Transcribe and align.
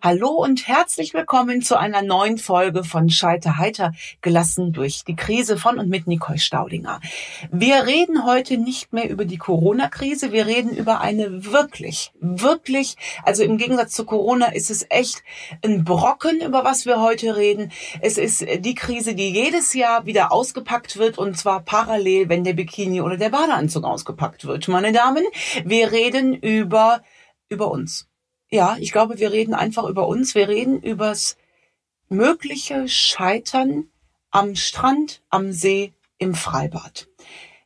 Hallo 0.00 0.28
und 0.28 0.68
herzlich 0.68 1.12
willkommen 1.12 1.60
zu 1.60 1.76
einer 1.76 2.02
neuen 2.02 2.38
Folge 2.38 2.84
von 2.84 3.10
Scheiter 3.10 3.58
heiter 3.58 3.94
gelassen 4.20 4.72
durch 4.72 5.02
die 5.04 5.16
Krise 5.16 5.56
von 5.56 5.80
und 5.80 5.88
mit 5.88 6.06
Nicole 6.06 6.38
Staudinger. 6.38 7.00
Wir 7.50 7.84
reden 7.84 8.24
heute 8.24 8.58
nicht 8.58 8.92
mehr 8.92 9.10
über 9.10 9.24
die 9.24 9.38
Corona-Krise, 9.38 10.30
wir 10.30 10.46
reden 10.46 10.76
über 10.76 11.00
eine 11.00 11.52
wirklich, 11.52 12.12
wirklich, 12.20 12.96
also 13.24 13.42
im 13.42 13.58
Gegensatz 13.58 13.92
zu 13.92 14.04
Corona 14.04 14.46
ist 14.46 14.70
es 14.70 14.86
echt 14.88 15.24
ein 15.64 15.82
Brocken, 15.82 16.42
über 16.42 16.62
was 16.62 16.86
wir 16.86 17.00
heute 17.00 17.34
reden. 17.34 17.72
Es 18.00 18.18
ist 18.18 18.46
die 18.60 18.76
Krise, 18.76 19.16
die 19.16 19.30
jedes 19.30 19.74
Jahr 19.74 20.06
wieder 20.06 20.30
ausgepackt 20.30 20.98
wird 20.98 21.18
und 21.18 21.36
zwar 21.36 21.64
parallel, 21.64 22.28
wenn 22.28 22.44
der 22.44 22.52
Bikini 22.52 23.00
oder 23.00 23.16
der 23.16 23.30
Badeanzug 23.30 23.82
ausgepackt 23.82 24.44
wird. 24.44 24.68
Meine 24.68 24.92
Damen, 24.92 25.24
wir 25.64 25.90
reden 25.90 26.34
über 26.34 27.02
über 27.50 27.70
uns 27.70 28.07
ja, 28.50 28.76
ich 28.80 28.92
glaube, 28.92 29.18
wir 29.18 29.32
reden 29.32 29.54
einfach 29.54 29.84
über 29.84 30.08
uns. 30.08 30.34
Wir 30.34 30.48
reden 30.48 30.80
übers 30.80 31.36
mögliche 32.08 32.88
Scheitern 32.88 33.88
am 34.30 34.56
Strand, 34.56 35.22
am 35.28 35.52
See, 35.52 35.92
im 36.18 36.34
Freibad. 36.34 37.08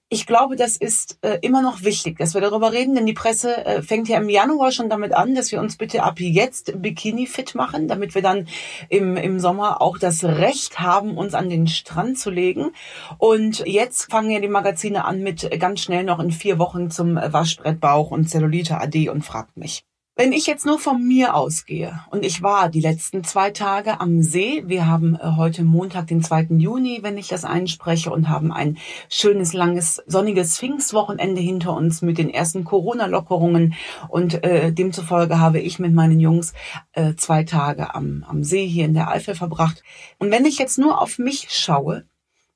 Ich 0.08 0.26
glaube, 0.26 0.56
das 0.56 0.76
ist 0.76 1.18
äh, 1.22 1.38
immer 1.40 1.62
noch 1.62 1.84
wichtig, 1.84 2.18
dass 2.18 2.34
wir 2.34 2.42
darüber 2.42 2.70
reden, 2.70 2.94
denn 2.94 3.06
die 3.06 3.14
Presse 3.14 3.64
äh, 3.64 3.80
fängt 3.80 4.08
ja 4.08 4.18
im 4.18 4.28
Januar 4.28 4.70
schon 4.70 4.90
damit 4.90 5.14
an, 5.14 5.34
dass 5.34 5.52
wir 5.52 5.58
uns 5.58 5.78
bitte 5.78 6.02
ab 6.02 6.20
jetzt 6.20 6.82
Bikini 6.82 7.26
fit 7.26 7.54
machen, 7.54 7.88
damit 7.88 8.14
wir 8.14 8.20
dann 8.20 8.46
im, 8.90 9.16
im 9.16 9.40
Sommer 9.40 9.80
auch 9.80 9.96
das 9.96 10.22
Recht 10.22 10.80
haben, 10.80 11.16
uns 11.16 11.32
an 11.32 11.48
den 11.48 11.66
Strand 11.66 12.18
zu 12.18 12.28
legen. 12.28 12.72
Und 13.16 13.60
jetzt 13.60 14.10
fangen 14.10 14.30
ja 14.30 14.40
die 14.40 14.48
Magazine 14.48 15.06
an 15.06 15.22
mit 15.22 15.48
ganz 15.58 15.80
schnell 15.80 16.04
noch 16.04 16.18
in 16.18 16.30
vier 16.30 16.58
Wochen 16.58 16.90
zum 16.90 17.14
Waschbrettbauch 17.14 18.10
und 18.10 18.28
Zellulite 18.28 18.78
AD 18.78 19.08
und 19.08 19.24
fragt 19.24 19.56
mich. 19.56 19.82
Wenn 20.14 20.34
ich 20.34 20.46
jetzt 20.46 20.66
nur 20.66 20.78
von 20.78 21.02
mir 21.02 21.34
ausgehe 21.34 21.98
und 22.10 22.22
ich 22.22 22.42
war 22.42 22.68
die 22.68 22.82
letzten 22.82 23.24
zwei 23.24 23.50
Tage 23.50 23.98
am 23.98 24.20
See, 24.20 24.62
wir 24.66 24.86
haben 24.86 25.14
äh, 25.14 25.36
heute 25.38 25.64
Montag, 25.64 26.08
den 26.08 26.22
2. 26.22 26.48
Juni, 26.58 26.98
wenn 27.00 27.16
ich 27.16 27.28
das 27.28 27.46
einspreche 27.46 28.10
und 28.10 28.28
haben 28.28 28.52
ein 28.52 28.76
schönes, 29.08 29.54
langes, 29.54 30.02
sonniges 30.06 30.58
Pfingstwochenende 30.58 31.40
hinter 31.40 31.74
uns 31.74 32.02
mit 32.02 32.18
den 32.18 32.28
ersten 32.28 32.64
Corona-Lockerungen 32.64 33.72
und 34.08 34.44
äh, 34.44 34.70
demzufolge 34.70 35.40
habe 35.40 35.60
ich 35.60 35.78
mit 35.78 35.94
meinen 35.94 36.20
Jungs 36.20 36.52
äh, 36.92 37.14
zwei 37.14 37.44
Tage 37.44 37.94
am, 37.94 38.22
am 38.28 38.44
See 38.44 38.66
hier 38.66 38.84
in 38.84 38.92
der 38.92 39.08
Eifel 39.08 39.34
verbracht. 39.34 39.82
Und 40.18 40.30
wenn 40.30 40.44
ich 40.44 40.58
jetzt 40.58 40.78
nur 40.78 41.00
auf 41.00 41.18
mich 41.18 41.46
schaue, 41.48 42.04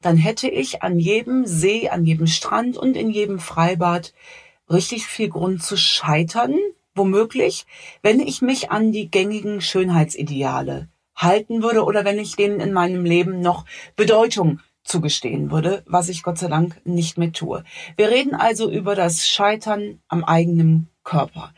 dann 0.03 0.19
hätte 0.19 0.49
ich 0.49 0.83
an 0.83 0.99
jedem 0.99 1.47
See, 1.47 1.89
an 1.89 2.05
jedem 2.05 2.27
Strand 2.27 2.77
und 2.77 2.99
in 2.99 3.09
jedem 3.09 3.39
Freibad 3.39 4.12
richtig 4.69 5.07
viel 5.07 5.31
Grund 5.31 5.62
zu 5.62 5.79
scheitern, 5.79 6.55
womöglich, 6.97 7.67
wenn 8.03 8.21
ich 8.21 8.43
mich 8.43 8.71
an 8.71 8.93
die 8.93 9.11
gängigen 9.11 9.61
Schönheitsideale 9.61 10.89
halten 11.15 11.63
würde 11.63 11.85
oder 11.85 12.05
wenn 12.05 12.19
ich 12.19 12.37
denen 12.37 12.61
in 12.61 12.73
meinem 12.73 13.05
Leben 13.05 13.41
noch 13.41 13.65
Bedeutung 13.97 14.61
zugestehen 14.85 15.51
würde, 15.51 15.83
was 15.87 16.09
ich 16.09 16.23
Gott 16.23 16.39
sei 16.39 16.49
Dank 16.49 16.81
nicht 16.85 17.19
mehr 17.19 17.33
tue. 17.33 17.65
Wir 17.97 18.11
reden 18.11 18.35
also 18.35 18.71
über 18.71 18.95
das 18.95 19.27
Scheitern 19.27 20.01
am 20.09 20.25
eigenen 20.25 20.89
Körper. 21.03 21.53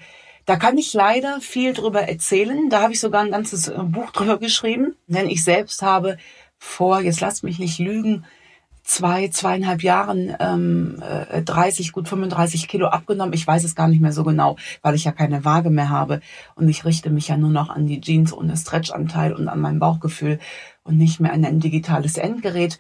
Da 0.47 0.57
kann 0.57 0.79
ich 0.79 0.95
leider 0.95 1.43
viel 1.43 1.75
drüber 1.75 2.03
erzählen. 2.09 2.71
Da 2.71 2.81
habe 2.81 2.95
ich 2.95 3.01
sogar 3.01 3.23
ein 3.23 3.31
ganzes 3.31 3.69
äh, 3.69 3.79
Buch 3.83 4.13
drüber 4.13 4.39
geschrieben, 4.39 4.97
denn 5.07 5.29
ich 5.29 5.45
selbst 5.45 5.83
habe 5.83 6.17
vor, 6.57 7.03
jetzt 7.03 7.21
lasst 7.21 7.45
mich 7.45 7.59
nicht 7.59 7.79
lügen, 7.79 8.25
zwei, 8.89 9.29
zweieinhalb 9.29 9.83
Jahren 9.83 10.35
ähm, 10.41 10.97
30, 11.45 11.89
äh, 11.89 11.91
gut 11.93 12.09
35 12.09 12.69
Kilo 12.69 12.89
abgenommen. 12.89 13.35
Ich 13.35 13.47
weiß 13.47 13.65
es 13.65 13.75
gar 13.75 13.87
nicht 13.87 14.01
mehr 14.01 14.13
so 14.13 14.25
genau, 14.25 14.57
weil 14.81 14.95
ich 14.95 15.05
ja 15.05 15.13
keine 15.13 15.45
Waage 15.45 15.69
mehr 15.69 15.91
habe. 15.91 16.21
Und 16.55 16.69
ich 16.71 16.87
richte 16.87 17.11
mich 17.11 17.29
ja 17.29 17.37
nur 17.37 17.51
noch 17.51 17.69
an 17.69 17.87
die 17.87 18.01
Jeans 18.01 18.33
ohne 18.33 18.57
Stretchanteil 18.57 19.35
und 19.35 19.49
an 19.49 19.61
mein 19.61 19.79
Bauchgefühl 19.79 20.39
und 20.85 20.97
nicht 20.97 21.21
mehr 21.21 21.35
an 21.35 21.45
ein 21.45 21.61
digitales 21.61 22.17
Endgerät 22.17 22.79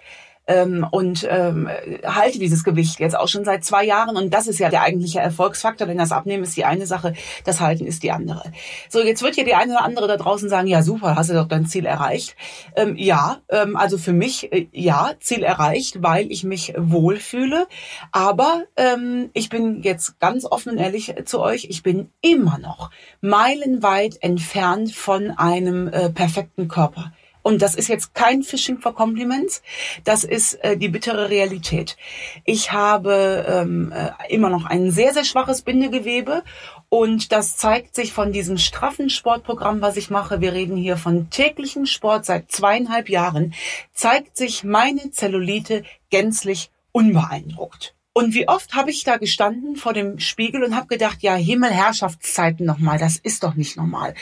ähm, 0.48 0.86
und 0.90 1.26
ähm, 1.30 1.68
halte 2.04 2.38
dieses 2.38 2.64
Gewicht 2.64 2.98
jetzt 2.98 3.16
auch 3.16 3.28
schon 3.28 3.44
seit 3.44 3.64
zwei 3.64 3.84
Jahren. 3.84 4.16
Und 4.16 4.34
das 4.34 4.48
ist 4.48 4.58
ja 4.58 4.70
der 4.70 4.82
eigentliche 4.82 5.20
Erfolgsfaktor, 5.20 5.86
denn 5.86 5.98
das 5.98 6.10
Abnehmen 6.10 6.42
ist 6.42 6.56
die 6.56 6.64
eine 6.64 6.86
Sache, 6.86 7.12
das 7.44 7.60
Halten 7.60 7.86
ist 7.86 8.02
die 8.02 8.10
andere. 8.10 8.42
So, 8.88 9.00
jetzt 9.00 9.22
wird 9.22 9.36
ja 9.36 9.44
die 9.44 9.54
eine 9.54 9.72
oder 9.72 9.84
andere 9.84 10.08
da 10.08 10.16
draußen 10.16 10.48
sagen, 10.48 10.66
ja 10.66 10.82
super, 10.82 11.14
hast 11.14 11.30
du 11.30 11.34
doch 11.34 11.46
dein 11.46 11.66
Ziel 11.66 11.86
erreicht. 11.86 12.34
Ähm, 12.74 12.96
ja, 12.96 13.38
ähm, 13.50 13.76
also 13.76 13.98
für 13.98 14.14
mich, 14.14 14.52
äh, 14.52 14.66
ja, 14.72 15.12
Ziel 15.20 15.42
erreicht, 15.42 16.02
weil 16.02 16.32
ich 16.32 16.44
mich 16.44 16.72
wohlfühle. 16.76 17.66
Aber 18.10 18.64
ähm, 18.76 19.30
ich 19.34 19.50
bin 19.50 19.82
jetzt 19.82 20.18
ganz 20.18 20.46
offen 20.46 20.72
und 20.72 20.78
ehrlich 20.78 21.14
zu 21.26 21.40
euch, 21.40 21.66
ich 21.68 21.82
bin 21.82 22.10
immer 22.22 22.58
noch 22.58 22.90
meilenweit 23.20 24.16
entfernt 24.22 24.94
von 24.94 25.30
einem 25.32 25.88
äh, 25.88 26.08
perfekten 26.08 26.68
Körper. 26.68 27.12
Und 27.48 27.62
das 27.62 27.74
ist 27.74 27.88
jetzt 27.88 28.12
kein 28.12 28.42
Fishing 28.42 28.78
for 28.78 28.94
Compliments, 28.94 29.62
das 30.04 30.22
ist 30.22 30.62
äh, 30.62 30.76
die 30.76 30.90
bittere 30.90 31.30
Realität. 31.30 31.96
Ich 32.44 32.72
habe 32.72 33.46
ähm, 33.48 33.90
äh, 33.90 34.10
immer 34.28 34.50
noch 34.50 34.66
ein 34.66 34.90
sehr, 34.90 35.14
sehr 35.14 35.24
schwaches 35.24 35.62
Bindegewebe 35.62 36.42
und 36.90 37.32
das 37.32 37.56
zeigt 37.56 37.94
sich 37.94 38.12
von 38.12 38.32
diesem 38.32 38.58
straffen 38.58 39.08
Sportprogramm, 39.08 39.80
was 39.80 39.96
ich 39.96 40.10
mache. 40.10 40.42
Wir 40.42 40.52
reden 40.52 40.76
hier 40.76 40.98
von 40.98 41.30
täglichem 41.30 41.86
Sport 41.86 42.26
seit 42.26 42.52
zweieinhalb 42.52 43.08
Jahren, 43.08 43.54
zeigt 43.94 44.36
sich 44.36 44.62
meine 44.62 45.10
Zellulite 45.10 45.84
gänzlich 46.10 46.70
unbeeindruckt. 46.92 47.94
Und 48.12 48.34
wie 48.34 48.48
oft 48.48 48.74
habe 48.74 48.90
ich 48.90 49.04
da 49.04 49.16
gestanden 49.16 49.76
vor 49.76 49.92
dem 49.92 50.18
Spiegel 50.18 50.64
und 50.64 50.74
habe 50.74 50.88
gedacht, 50.88 51.22
ja, 51.22 51.36
Himmelherrschaftszeiten 51.36 52.66
nochmal, 52.66 52.98
das 52.98 53.16
ist 53.16 53.44
doch 53.44 53.54
nicht 53.54 53.76
normal. 53.76 54.14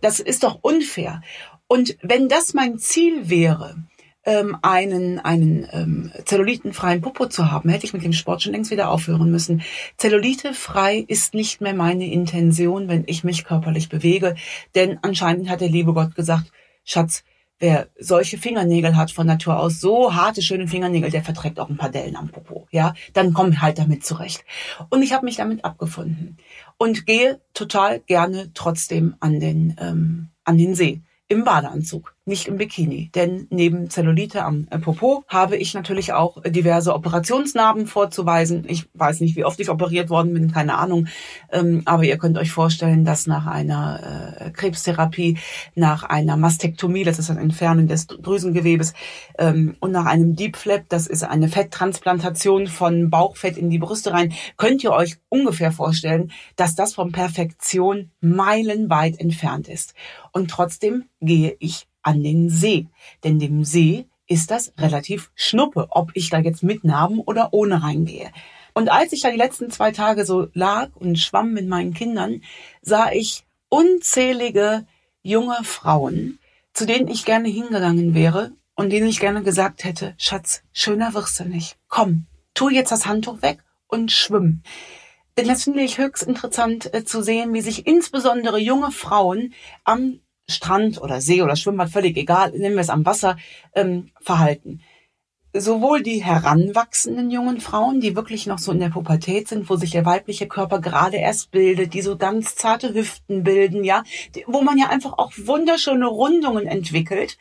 Das 0.00 0.18
ist 0.18 0.42
doch 0.42 0.58
unfair. 0.60 1.22
Und 1.66 1.96
wenn 2.02 2.28
das 2.28 2.54
mein 2.54 2.78
Ziel 2.78 3.28
wäre, 3.28 3.76
ähm, 4.26 4.56
einen, 4.62 5.18
einen 5.20 5.68
ähm, 5.72 6.12
zellulitenfreien 6.24 7.00
Popo 7.00 7.26
zu 7.26 7.50
haben, 7.50 7.68
hätte 7.68 7.86
ich 7.86 7.92
mit 7.92 8.04
dem 8.04 8.12
Sport 8.12 8.42
schon 8.42 8.52
längst 8.52 8.70
wieder 8.70 8.90
aufhören 8.90 9.30
müssen. 9.30 9.62
Zellulitefrei 9.96 11.04
ist 11.06 11.34
nicht 11.34 11.60
mehr 11.60 11.74
meine 11.74 12.10
Intention, 12.10 12.88
wenn 12.88 13.04
ich 13.06 13.24
mich 13.24 13.44
körperlich 13.44 13.88
bewege. 13.88 14.34
Denn 14.74 14.98
anscheinend 15.02 15.48
hat 15.48 15.60
der 15.60 15.68
liebe 15.68 15.92
Gott 15.92 16.14
gesagt, 16.14 16.50
Schatz, 16.84 17.24
wer 17.58 17.88
solche 17.98 18.38
Fingernägel 18.38 18.96
hat 18.96 19.10
von 19.10 19.26
Natur 19.26 19.58
aus, 19.58 19.80
so 19.80 20.14
harte, 20.14 20.42
schöne 20.42 20.68
Fingernägel, 20.68 21.10
der 21.10 21.22
verträgt 21.22 21.60
auch 21.60 21.68
ein 21.68 21.76
paar 21.76 21.90
Dellen 21.90 22.16
am 22.16 22.28
Popo. 22.28 22.66
Ja, 22.70 22.94
dann 23.12 23.32
komm 23.32 23.60
halt 23.60 23.78
damit 23.78 24.04
zurecht. 24.04 24.44
Und 24.90 25.02
ich 25.02 25.12
habe 25.12 25.24
mich 25.24 25.36
damit 25.36 25.64
abgefunden 25.64 26.38
und 26.78 27.06
gehe 27.06 27.40
total 27.52 28.00
gerne 28.00 28.50
trotzdem 28.54 29.16
an 29.20 29.40
den 29.40 29.76
ähm, 29.80 30.28
an 30.44 30.58
den 30.58 30.74
See 30.74 31.00
im 31.28 31.44
Badeanzug 31.44 32.13
nicht 32.26 32.48
im 32.48 32.56
Bikini. 32.56 33.10
Denn 33.14 33.46
neben 33.50 33.90
Zellulite 33.90 34.44
am 34.44 34.66
äh, 34.70 34.78
Popo 34.78 35.24
habe 35.28 35.56
ich 35.56 35.74
natürlich 35.74 36.14
auch 36.14 36.42
diverse 36.42 36.94
Operationsnarben 36.94 37.86
vorzuweisen. 37.86 38.64
Ich 38.66 38.88
weiß 38.94 39.20
nicht, 39.20 39.36
wie 39.36 39.44
oft 39.44 39.60
ich 39.60 39.68
operiert 39.68 40.08
worden 40.08 40.32
bin, 40.32 40.50
keine 40.50 40.78
Ahnung. 40.78 41.06
Ähm, 41.52 41.82
aber 41.84 42.04
ihr 42.04 42.16
könnt 42.16 42.38
euch 42.38 42.50
vorstellen, 42.50 43.04
dass 43.04 43.26
nach 43.26 43.46
einer 43.46 44.40
äh, 44.40 44.50
Krebstherapie, 44.52 45.36
nach 45.74 46.04
einer 46.04 46.38
Mastektomie, 46.38 47.04
das 47.04 47.18
ist 47.18 47.30
ein 47.30 47.36
Entfernen 47.36 47.88
des 47.88 48.06
Drüsengewebes, 48.06 48.94
ähm, 49.38 49.76
und 49.80 49.92
nach 49.92 50.06
einem 50.06 50.34
Deep 50.34 50.56
Flap, 50.56 50.88
das 50.88 51.06
ist 51.06 51.24
eine 51.24 51.48
Fetttransplantation 51.48 52.68
von 52.68 53.10
Bauchfett 53.10 53.58
in 53.58 53.68
die 53.68 53.78
Brüste 53.78 54.12
rein, 54.12 54.32
könnt 54.56 54.82
ihr 54.82 54.92
euch 54.92 55.16
ungefähr 55.28 55.72
vorstellen, 55.72 56.32
dass 56.56 56.74
das 56.74 56.94
von 56.94 57.12
Perfektion 57.12 58.10
meilenweit 58.20 59.20
entfernt 59.20 59.68
ist. 59.68 59.94
Und 60.32 60.50
trotzdem 60.50 61.04
gehe 61.20 61.54
ich 61.58 61.86
an 62.04 62.22
den 62.22 62.48
See. 62.48 62.86
Denn 63.24 63.40
dem 63.40 63.64
See 63.64 64.06
ist 64.26 64.50
das 64.50 64.72
relativ 64.78 65.30
schnuppe, 65.34 65.88
ob 65.90 66.12
ich 66.14 66.30
da 66.30 66.38
jetzt 66.38 66.62
mit 66.62 66.84
Narben 66.84 67.18
oder 67.18 67.52
ohne 67.52 67.82
reingehe. 67.82 68.30
Und 68.72 68.90
als 68.90 69.12
ich 69.12 69.22
da 69.22 69.30
die 69.30 69.36
letzten 69.36 69.70
zwei 69.70 69.92
Tage 69.92 70.24
so 70.24 70.48
lag 70.52 70.90
und 70.94 71.18
schwamm 71.18 71.52
mit 71.52 71.68
meinen 71.68 71.94
Kindern, 71.94 72.42
sah 72.82 73.10
ich 73.12 73.44
unzählige 73.68 74.86
junge 75.22 75.62
Frauen, 75.62 76.38
zu 76.72 76.86
denen 76.86 77.08
ich 77.08 77.24
gerne 77.24 77.48
hingegangen 77.48 78.14
wäre 78.14 78.52
und 78.74 78.90
denen 78.90 79.08
ich 79.08 79.20
gerne 79.20 79.42
gesagt 79.42 79.84
hätte, 79.84 80.14
Schatz, 80.18 80.62
schöner 80.72 81.14
wirst 81.14 81.38
du 81.38 81.44
nicht. 81.44 81.76
Komm, 81.88 82.26
tu 82.54 82.68
jetzt 82.68 82.90
das 82.90 83.06
Handtuch 83.06 83.42
weg 83.42 83.58
und 83.86 84.10
schwimm. 84.10 84.62
Denn 85.36 85.48
das 85.48 85.64
finde 85.64 85.82
ich 85.82 85.98
höchst 85.98 86.22
interessant 86.22 86.92
äh, 86.94 87.04
zu 87.04 87.22
sehen, 87.22 87.54
wie 87.54 87.60
sich 87.60 87.86
insbesondere 87.86 88.58
junge 88.58 88.92
Frauen 88.92 89.52
am 89.84 90.20
Strand 90.48 91.00
oder 91.00 91.20
See 91.20 91.42
oder 91.42 91.56
Schwimmbad, 91.56 91.90
völlig 91.90 92.16
egal, 92.16 92.50
nennen 92.52 92.74
wir 92.74 92.82
es 92.82 92.90
am 92.90 93.06
Wasser, 93.06 93.36
ähm, 93.74 94.10
verhalten. 94.20 94.80
Sowohl 95.56 96.02
die 96.02 96.24
heranwachsenden 96.24 97.30
jungen 97.30 97.60
Frauen, 97.60 98.00
die 98.00 98.16
wirklich 98.16 98.46
noch 98.46 98.58
so 98.58 98.72
in 98.72 98.80
der 98.80 98.88
Pubertät 98.88 99.46
sind, 99.46 99.70
wo 99.70 99.76
sich 99.76 99.92
der 99.92 100.04
weibliche 100.04 100.48
Körper 100.48 100.80
gerade 100.80 101.16
erst 101.16 101.52
bildet, 101.52 101.94
die 101.94 102.02
so 102.02 102.16
ganz 102.16 102.56
zarte 102.56 102.92
Hüften 102.92 103.44
bilden, 103.44 103.84
ja, 103.84 104.02
wo 104.46 104.62
man 104.62 104.78
ja 104.78 104.88
einfach 104.88 105.12
auch 105.16 105.32
wunderschöne 105.36 106.08
Rundungen 106.08 106.66
entwickelt. 106.66 107.38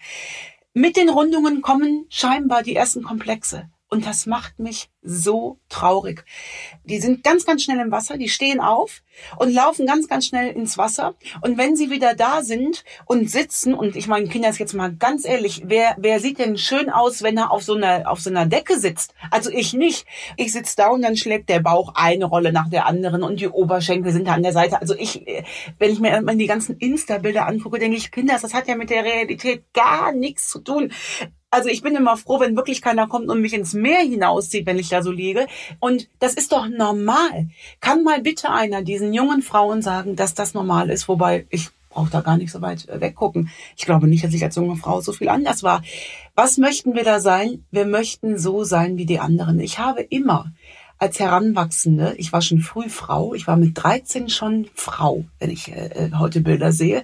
Mit 0.73 0.95
den 0.95 1.09
Rundungen 1.09 1.61
kommen 1.61 2.05
scheinbar 2.09 2.61
die 2.61 2.75
ersten 2.75 3.03
Komplexe. 3.03 3.69
Und 3.94 4.07
das 4.07 4.25
macht 4.25 4.57
mich 4.57 4.90
so 5.04 5.60
traurig. 5.69 6.25
Die 6.84 7.00
sind 7.00 7.24
ganz, 7.24 7.45
ganz 7.45 7.62
schnell 7.62 7.80
im 7.80 7.92
Wasser, 7.92 8.18
die 8.18 8.28
stehen 8.28 8.60
auf 8.60 9.04
und 9.38 9.54
laufen 9.54 9.86
ganz, 9.86 10.07
ganz 10.07 10.25
schnell 10.25 10.50
ins 10.50 10.80
Wasser. 10.80 11.13
Und 11.42 11.60
wenn 11.60 11.75
sie 11.75 11.92
wieder 11.92 12.16
da 12.16 12.42
sind 12.42 12.84
und 13.06 13.30
sitzen, 13.30 13.75
und 13.75 13.95
ich 13.95 14.07
meine, 14.07 14.28
Kinder, 14.30 14.50
ist 14.50 14.57
jetzt 14.57 14.74
mal 14.74 14.92
ganz 14.95 15.25
ehrlich, 15.25 15.62
wer, 15.68 15.95
wer 16.00 16.19
sieht 16.19 16.40
denn 16.40 16.57
schön 16.57 16.90
aus, 16.90 17.22
wenn 17.22 17.38
er 17.38 17.51
auf 17.51 17.62
so 17.62 17.75
einer, 17.75 18.10
auf 18.10 18.19
so 18.19 18.31
einer 18.31 18.48
Decke 18.48 18.80
sitzt? 18.80 19.13
Also 19.30 19.51
ich 19.51 19.74
nicht. 19.75 20.07
Ich 20.38 20.54
sitze 20.54 20.75
da 20.75 20.88
und 20.88 21.04
dann 21.04 21.16
schlägt 21.16 21.50
der 21.50 21.60
Bauch 21.60 21.94
eine 21.94 22.25
Rolle 22.25 22.51
nach 22.51 22.69
der 22.69 22.88
anderen 22.88 23.22
und 23.22 23.42
die 23.42 23.48
Oberschenkel 23.48 24.12
sind 24.12 24.28
da 24.28 24.34
an 24.34 24.42
der 24.42 24.54
Seite. 24.54 24.81
Also 24.81 24.96
ich, 24.98 25.24
wenn 25.78 25.92
ich 25.92 26.00
mir 26.00 26.19
die 26.34 26.48
ganzen 26.48 26.78
Insta-Bilder 26.78 27.46
angucke, 27.46 27.78
denke 27.78 27.98
ich, 27.98 28.10
Kinder, 28.10 28.39
das 28.42 28.56
hat 28.56 28.68
ja 28.68 28.75
mit 28.75 28.89
der 28.89 29.04
Realität 29.04 29.72
gar 29.72 30.13
nichts 30.13 30.50
zu 30.50 30.62
tun. 30.62 30.92
Also 31.53 31.69
ich 31.69 31.83
bin 31.83 31.95
immer 31.95 32.17
froh, 32.17 32.39
wenn 32.39 32.55
wirklich 32.55 32.81
keiner 32.81 33.07
kommt 33.07 33.29
und 33.29 33.39
mich 33.39 33.53
ins 33.53 33.75
Meer 33.75 34.00
hinauszieht, 34.00 34.65
wenn 34.65 34.79
ich 34.79 34.89
da 34.89 35.03
so 35.03 35.11
liege. 35.11 35.45
Und 35.79 36.09
das 36.17 36.33
ist 36.33 36.51
doch 36.51 36.67
normal. 36.67 37.47
Kann 37.79 38.03
mal 38.03 38.21
bitte 38.23 38.50
einer 38.50 38.81
diesen 38.81 39.13
jungen 39.13 39.44
Frauen 39.44 39.83
sagen, 39.83 40.15
dass 40.15 40.33
das 40.33 40.55
normal 40.55 40.89
ist, 40.89 41.07
wobei 41.07 41.45
ich 41.51 41.69
brauche 41.89 42.09
da 42.09 42.21
gar 42.21 42.38
nicht 42.38 42.51
so 42.51 42.59
weit 42.63 42.89
äh, 42.89 43.00
weggucken. 43.00 43.51
Ich 43.77 43.85
glaube 43.85 44.07
nicht, 44.07 44.23
dass 44.23 44.33
ich 44.33 44.44
als 44.44 44.55
junge 44.55 44.77
Frau 44.77 45.00
so 45.01 45.11
viel 45.11 45.29
anders 45.29 45.61
war. 45.61 45.83
Was 46.33 46.57
möchten 46.57 46.95
wir 46.95 47.03
da 47.03 47.19
sein? 47.19 47.63
Wir 47.69 47.85
möchten 47.85 48.39
so 48.39 48.63
sein 48.63 48.97
wie 48.97 49.05
die 49.05 49.19
anderen. 49.19 49.59
Ich 49.59 49.77
habe 49.77 50.01
immer 50.01 50.51
als 50.97 51.19
Heranwachsende, 51.19 52.15
ich 52.17 52.33
war 52.33 52.41
schon 52.41 52.61
früh 52.61 52.89
Frau, 52.89 53.35
ich 53.35 53.45
war 53.45 53.57
mit 53.57 53.71
13 53.75 54.29
schon 54.29 54.69
Frau, 54.73 55.25
wenn 55.38 55.51
ich 55.51 55.71
äh, 55.71 55.88
äh 55.88 56.11
heute 56.17 56.41
Bilder 56.41 56.71
sehe, 56.71 57.03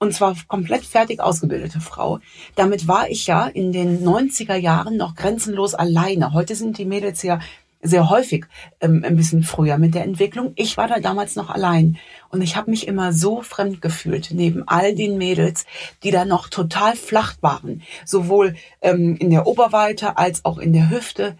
und 0.00 0.14
zwar 0.14 0.34
komplett 0.48 0.84
fertig 0.84 1.20
ausgebildete 1.20 1.78
Frau. 1.78 2.18
Damit 2.56 2.88
war 2.88 3.08
ich 3.08 3.26
ja 3.26 3.46
in 3.46 3.70
den 3.70 4.02
90er 4.02 4.56
Jahren 4.56 4.96
noch 4.96 5.14
grenzenlos 5.14 5.74
alleine. 5.74 6.32
Heute 6.32 6.56
sind 6.56 6.78
die 6.78 6.86
Mädels 6.86 7.22
ja 7.22 7.38
sehr 7.82 8.10
häufig 8.10 8.46
ähm, 8.80 9.04
ein 9.04 9.16
bisschen 9.16 9.42
früher 9.42 9.78
mit 9.78 9.94
der 9.94 10.04
Entwicklung. 10.04 10.52
Ich 10.56 10.76
war 10.76 10.88
da 10.88 11.00
damals 11.00 11.36
noch 11.36 11.50
allein 11.50 11.98
und 12.30 12.42
ich 12.42 12.56
habe 12.56 12.70
mich 12.70 12.88
immer 12.88 13.12
so 13.12 13.42
fremd 13.42 13.80
gefühlt 13.82 14.30
neben 14.32 14.66
all 14.66 14.94
den 14.94 15.18
Mädels, 15.18 15.66
die 16.02 16.10
da 16.10 16.24
noch 16.24 16.48
total 16.48 16.96
flach 16.96 17.36
waren, 17.42 17.82
sowohl 18.04 18.56
ähm, 18.80 19.16
in 19.16 19.30
der 19.30 19.46
Oberweite 19.46 20.16
als 20.16 20.44
auch 20.44 20.58
in 20.58 20.72
der 20.72 20.90
Hüfte. 20.90 21.36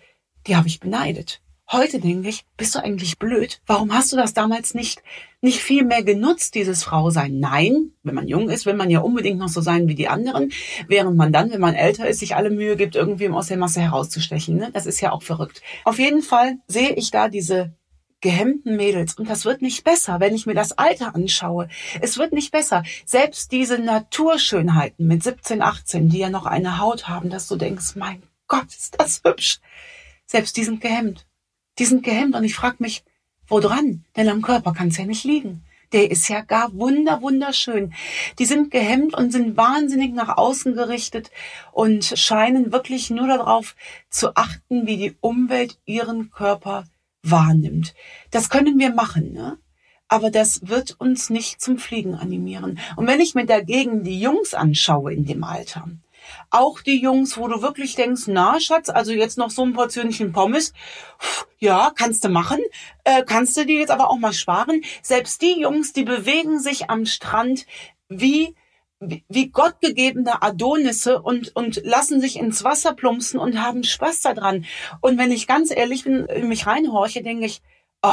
Die 0.47 0.57
habe 0.57 0.69
ich 0.69 0.81
beneidet. 0.81 1.41
Heute 1.73 2.01
denke 2.01 2.29
ich, 2.29 2.45
bist 2.57 2.75
du 2.75 2.81
eigentlich 2.81 3.21
blöd? 3.21 3.61
Warum 3.65 3.95
hast 3.95 4.11
du 4.13 4.17
das 4.17 4.35
damals 4.35 4.75
nicht, 4.75 5.05
nicht 5.41 5.61
viel 5.61 5.85
mehr 5.85 6.03
genutzt, 6.03 6.57
dieses 6.57 6.83
Frausein? 6.83 7.39
Nein, 7.39 7.93
wenn 8.03 8.17
man 8.17 8.27
jung 8.27 8.51
ist, 8.51 8.67
will 8.67 8.75
man 8.75 8.91
ja 8.91 8.99
unbedingt 8.99 9.39
noch 9.39 9.49
so 9.49 9.61
sein 9.61 9.87
wie 9.87 9.95
die 9.95 10.09
anderen, 10.09 10.51
während 10.89 11.17
man 11.17 11.33
dann, 11.33 11.53
wenn 11.53 11.61
man 11.61 11.77
älter 11.77 12.09
ist, 12.09 12.19
sich 12.19 12.35
alle 12.35 12.51
Mühe 12.51 12.75
gibt, 12.75 12.97
irgendwie 12.97 13.29
aus 13.29 13.47
der 13.47 13.57
Masse 13.57 13.81
herauszustechen. 13.83 14.57
Ne? 14.57 14.71
Das 14.73 14.85
ist 14.87 15.01
ja 15.01 15.13
auch 15.13 15.23
verrückt. 15.23 15.63
Auf 15.85 16.01
jeden 16.01 16.23
Fall 16.23 16.57
sehe 16.67 16.93
ich 16.95 17.13
da 17.13 17.29
diese 17.29 17.73
gehemmten 18.21 18.75
Mädels. 18.75 19.15
Und 19.15 19.31
das 19.31 19.45
wird 19.45 19.63
nicht 19.63 19.85
besser, 19.85 20.19
wenn 20.19 20.35
ich 20.35 20.47
mir 20.47 20.55
das 20.55 20.77
Alter 20.77 21.15
anschaue. 21.15 21.69
Es 22.01 22.19
wird 22.19 22.33
nicht 22.33 22.51
besser. 22.51 22.83
Selbst 23.05 23.53
diese 23.53 23.79
Naturschönheiten 23.79 25.07
mit 25.07 25.23
17, 25.23 25.63
18, 25.63 26.09
die 26.09 26.19
ja 26.19 26.31
noch 26.31 26.47
eine 26.47 26.79
Haut 26.79 27.07
haben, 27.07 27.31
dass 27.31 27.47
du 27.47 27.55
denkst, 27.55 27.95
mein 27.95 28.25
Gott, 28.49 28.67
ist 28.67 28.97
das 28.99 29.23
hübsch. 29.25 29.61
Selbst 30.27 30.57
die 30.57 30.65
sind 30.65 30.81
gehemmt. 30.81 31.27
Die 31.81 31.87
sind 31.87 32.05
gehemmt 32.05 32.37
und 32.37 32.45
ich 32.45 32.55
frage 32.55 32.77
mich, 32.81 33.05
woran? 33.49 34.05
Denn 34.15 34.29
am 34.29 34.43
Körper 34.43 34.75
kann 34.75 34.89
es 34.89 34.99
ja 34.99 35.07
nicht 35.07 35.25
liegen. 35.25 35.65
Der 35.93 36.11
ist 36.11 36.29
ja 36.29 36.43
gar 36.43 36.75
wunder, 36.75 37.23
wunderschön. 37.23 37.95
Die 38.39 38.45
sind 38.45 38.71
gehemmt 38.71 39.15
und 39.15 39.33
sind 39.33 39.57
wahnsinnig 39.57 40.13
nach 40.13 40.37
außen 40.37 40.75
gerichtet 40.75 41.31
und 41.73 42.05
scheinen 42.05 42.71
wirklich 42.71 43.09
nur 43.09 43.27
darauf 43.27 43.77
zu 44.11 44.37
achten, 44.37 44.87
wie 44.87 44.99
die 44.99 45.17
Umwelt 45.23 45.79
ihren 45.87 46.31
Körper 46.31 46.85
wahrnimmt. 47.23 47.95
Das 48.31 48.51
können 48.51 48.79
wir 48.79 48.93
machen, 48.93 49.33
ne? 49.33 49.57
aber 50.07 50.31
das 50.31 50.69
wird 50.69 51.01
uns 51.01 51.31
nicht 51.31 51.63
zum 51.63 51.79
Fliegen 51.79 52.15
animieren. 52.15 52.79
Und 52.97 53.07
wenn 53.07 53.21
ich 53.21 53.35
mir 53.35 53.47
dagegen 53.47 54.05
die 54.05 54.21
Jungs 54.21 54.53
anschaue 54.53 55.15
in 55.15 55.25
dem 55.25 55.45
Alter, 55.45 55.89
auch 56.51 56.81
die 56.81 57.01
Jungs, 57.01 57.37
wo 57.37 57.49
du 57.49 57.63
wirklich 57.63 57.95
denkst, 57.95 58.25
na 58.27 58.61
Schatz, 58.61 58.89
also 58.89 59.13
jetzt 59.13 59.39
noch 59.39 59.51
so 59.51 59.63
ein 59.63 59.73
Portionchen 59.73 60.33
Pommes, 60.33 60.73
ja, 61.59 61.93
kannst 61.95 62.25
du 62.25 62.29
machen, 62.29 62.61
äh, 63.05 63.23
kannst 63.25 63.57
du 63.57 63.67
dir 63.67 63.81
jetzt 63.81 63.91
aber 63.91 64.11
auch 64.11 64.19
mal 64.19 64.33
sparen. 64.33 64.83
Selbst 65.03 65.43
die 65.43 65.61
Jungs, 65.61 65.93
die 65.93 66.05
bewegen 66.05 66.61
sich 66.61 66.91
am 66.91 67.07
Strand 67.07 67.67
wie 68.09 68.55
wie 69.01 69.49
gottgegebene 69.49 70.43
Adonisse 70.43 71.23
und, 71.23 71.57
und 71.57 71.81
lassen 71.85 72.21
sich 72.21 72.37
ins 72.37 72.65
Wasser 72.65 72.93
plumpsen 72.93 73.41
und 73.41 73.63
haben 73.63 73.83
Spaß 73.83 74.21
daran. 74.21 74.67
Und 75.01 75.17
wenn 75.17 75.33
ich 75.33 75.47
ganz 75.47 75.71
ehrlich 75.71 76.05
bin, 76.05 76.27
mich 76.49 76.67
reinhorche, 76.67 77.23
denke 77.23 77.47
ich, 77.47 77.63
oh, 78.03 78.13